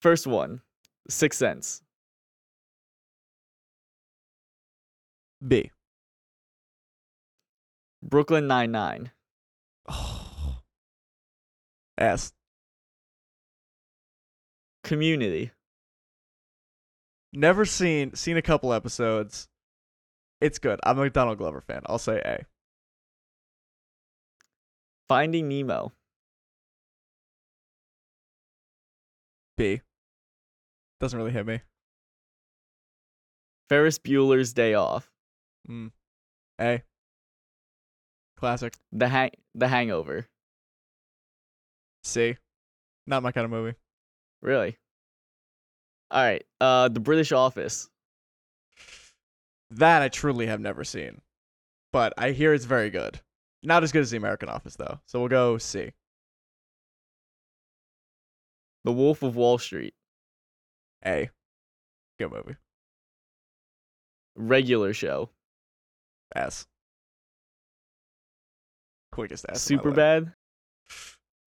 [0.00, 0.62] First one,
[1.10, 1.82] Sixth Sense,
[5.46, 5.70] B.
[8.02, 9.10] Brooklyn Nine Nine,
[9.88, 10.62] Oh.
[11.98, 12.32] S.
[14.84, 15.50] Community,
[17.32, 18.14] Never seen.
[18.14, 19.48] Seen a couple episodes.
[20.40, 20.80] It's good.
[20.84, 21.82] I'm a McDonald Glover fan.
[21.86, 22.44] I'll say A.
[25.08, 25.92] Finding Nemo,
[29.56, 29.80] B.
[31.00, 31.60] Doesn't really hit me.
[33.70, 35.10] Ferris Bueller's Day Off,
[35.68, 35.92] Mm.
[36.60, 36.82] A.
[38.36, 38.74] Classic.
[38.92, 40.28] The Hang The Hangover.
[42.04, 42.36] C.
[43.06, 43.76] Not my kind of movie.
[44.42, 44.78] Really?
[46.10, 46.44] All right.
[46.60, 47.88] Uh, The British Office.
[49.72, 51.20] That I truly have never seen,
[51.92, 53.20] but I hear it's very good.
[53.62, 54.98] Not as good as the American Office though.
[55.06, 55.92] So we'll go C.
[58.84, 59.92] The Wolf of Wall Street.
[61.04, 61.28] A.
[62.18, 62.56] Good movie.
[64.36, 65.28] Regular Show.
[66.34, 66.66] S.
[69.12, 69.60] Quickest S.
[69.60, 70.32] Super bad.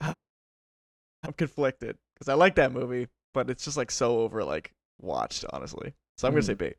[0.00, 5.44] I'm conflicted because I like that movie, but it's just like so over like watched
[5.52, 5.94] honestly.
[6.16, 6.72] So I'm gonna say B.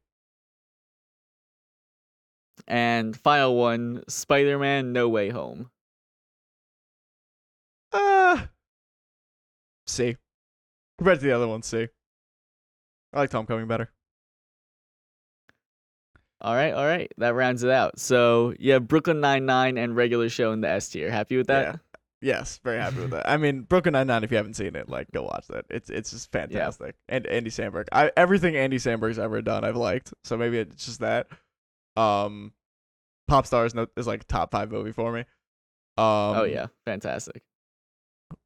[2.67, 5.69] And final one, Spider Man No Way Home.
[7.91, 8.45] Uh,
[9.87, 10.17] C.
[10.97, 11.87] Compared to the other one, C.
[13.13, 13.89] I like Tom Homecoming better.
[16.41, 17.11] All right, all right.
[17.17, 17.99] That rounds it out.
[17.99, 21.09] So yeah, Brooklyn Nine Nine and regular show in the S tier.
[21.09, 21.65] Happy with that?
[21.65, 21.75] Yeah.
[22.23, 23.27] Yes, very happy with that.
[23.29, 24.23] I mean, Brooklyn Nine Nine.
[24.23, 25.65] If you haven't seen it, like, go watch that.
[25.69, 26.95] It's it's just fantastic.
[27.09, 27.87] And Andy Samberg.
[27.91, 30.13] I everything Andy Samberg's ever done, I've liked.
[30.23, 31.27] So maybe it's just that.
[31.97, 32.53] Um,
[33.27, 35.19] Pop Stars no, is like top five movie for me.
[35.97, 37.43] Um, oh yeah, fantastic.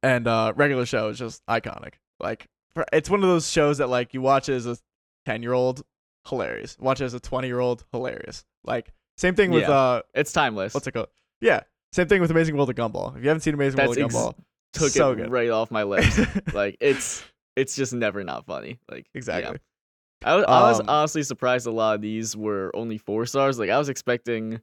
[0.02, 1.94] and uh, regular show is just iconic.
[2.20, 4.76] Like, for, it's one of those shows that like you watch as a
[5.24, 5.82] ten year old,
[6.28, 6.76] hilarious.
[6.80, 8.44] Watch it as a twenty year old, hilarious.
[8.64, 9.70] Like same thing with Yeah.
[9.70, 10.74] uh, It's timeless.
[10.74, 11.08] what's it called?
[11.40, 11.60] Yeah,
[11.92, 13.16] same thing with Amazing World of Gumball.
[13.16, 14.34] If you haven't seen Amazing That's World of ex- Gumball,
[14.74, 15.30] Took so it good.
[15.30, 16.20] right off my lips.
[16.52, 17.24] like it's
[17.56, 18.78] it's just never not funny.
[18.90, 19.18] Like yeah.
[19.18, 19.58] exactly.
[20.24, 23.58] I was, I was Um, honestly surprised a lot of these were only four stars.
[23.58, 24.60] Like I was expecting,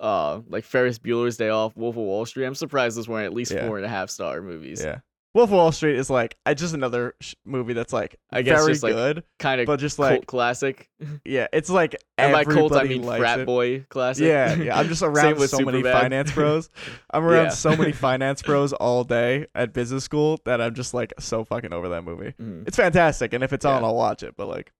[0.00, 2.46] uh, like Ferris Bueller's Day Off, Wolf of Wall Street.
[2.46, 3.66] I'm surprised those weren't at least Yeah.
[3.66, 4.82] four and a half star movies.
[4.84, 4.98] Yeah.
[5.38, 8.58] Wolf of Wall Street is like I just another sh- movie that's like I guess
[8.60, 10.90] very just, like, good, Kind of but just cult like classic.
[11.24, 13.46] yeah, it's like And by cult I mean frat it.
[13.46, 14.26] boy classic.
[14.26, 14.76] Yeah, yeah.
[14.76, 16.68] I'm just around with so many finance bros.
[17.12, 17.50] I'm around Yeah.
[17.50, 21.72] so many finance bros all day at business school that I'm just like so fucking
[21.72, 22.34] over that movie.
[22.40, 22.66] Mhm.
[22.66, 24.34] It's fantastic, and if it's on, I'll watch it.
[24.36, 24.72] But like,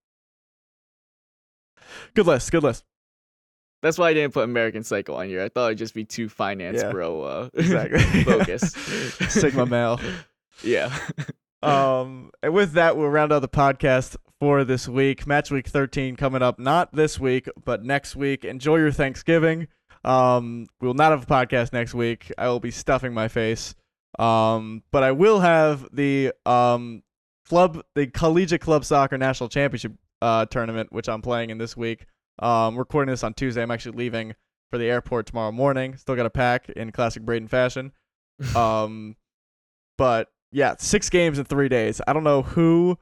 [2.15, 2.85] good list, good list.
[3.81, 5.41] That's why I didn't put American Psycho on here.
[5.41, 6.91] I thought it'd just be too finance Yeah.
[6.91, 8.25] bro uh Exactly.
[8.25, 8.77] focused.
[9.31, 10.01] Sigma male.
[10.63, 10.97] Yeah.
[11.61, 15.27] Um, and with that, we'll round out the podcast for this week.
[15.27, 18.45] Match week 13 coming up, not this week, but next week.
[18.45, 19.67] Enjoy your Thanksgiving.
[20.05, 22.31] Um, we will not have a podcast next week.
[22.39, 23.75] I will be stuffing my face.
[24.19, 27.03] Um, but I will have the um
[27.49, 29.93] club, the collegiate club soccer national championship
[30.23, 32.07] uh tournament, which I'm playing in this week.
[32.39, 33.63] Um, recording this on Tuesday.
[33.63, 34.35] I'm actually leaving
[34.71, 35.97] for the airport tomorrow morning.
[35.97, 37.93] Still got to pack in classic Braden fashion.
[38.55, 39.17] Um,
[39.97, 42.01] but yeah, six games in three days.
[42.07, 42.99] I don't know who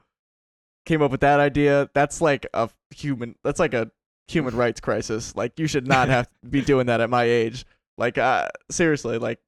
[0.85, 1.89] came up with that idea.
[1.93, 3.35] That's like a human.
[3.43, 3.91] That's like a
[4.27, 5.35] human rights crisis.
[5.35, 7.65] Like you should not have to be doing that at my age.
[7.97, 9.39] Like uh, seriously, like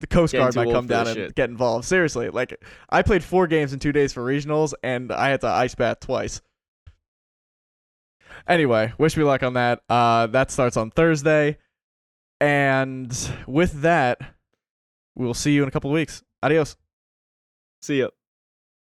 [0.00, 1.34] the Coast Guard might come down and shit.
[1.34, 1.84] get involved.
[1.84, 5.48] Seriously, like I played four games in two days for regionals, and I had to
[5.48, 6.40] ice bath twice.
[8.46, 9.80] Anyway, wish me luck on that.
[9.88, 11.58] Uh, that starts on Thursday,
[12.40, 13.16] and
[13.46, 14.20] with that,
[15.14, 16.22] we'll see you in a couple of weeks.
[16.46, 16.78] Adios.
[17.80, 18.10] See ya.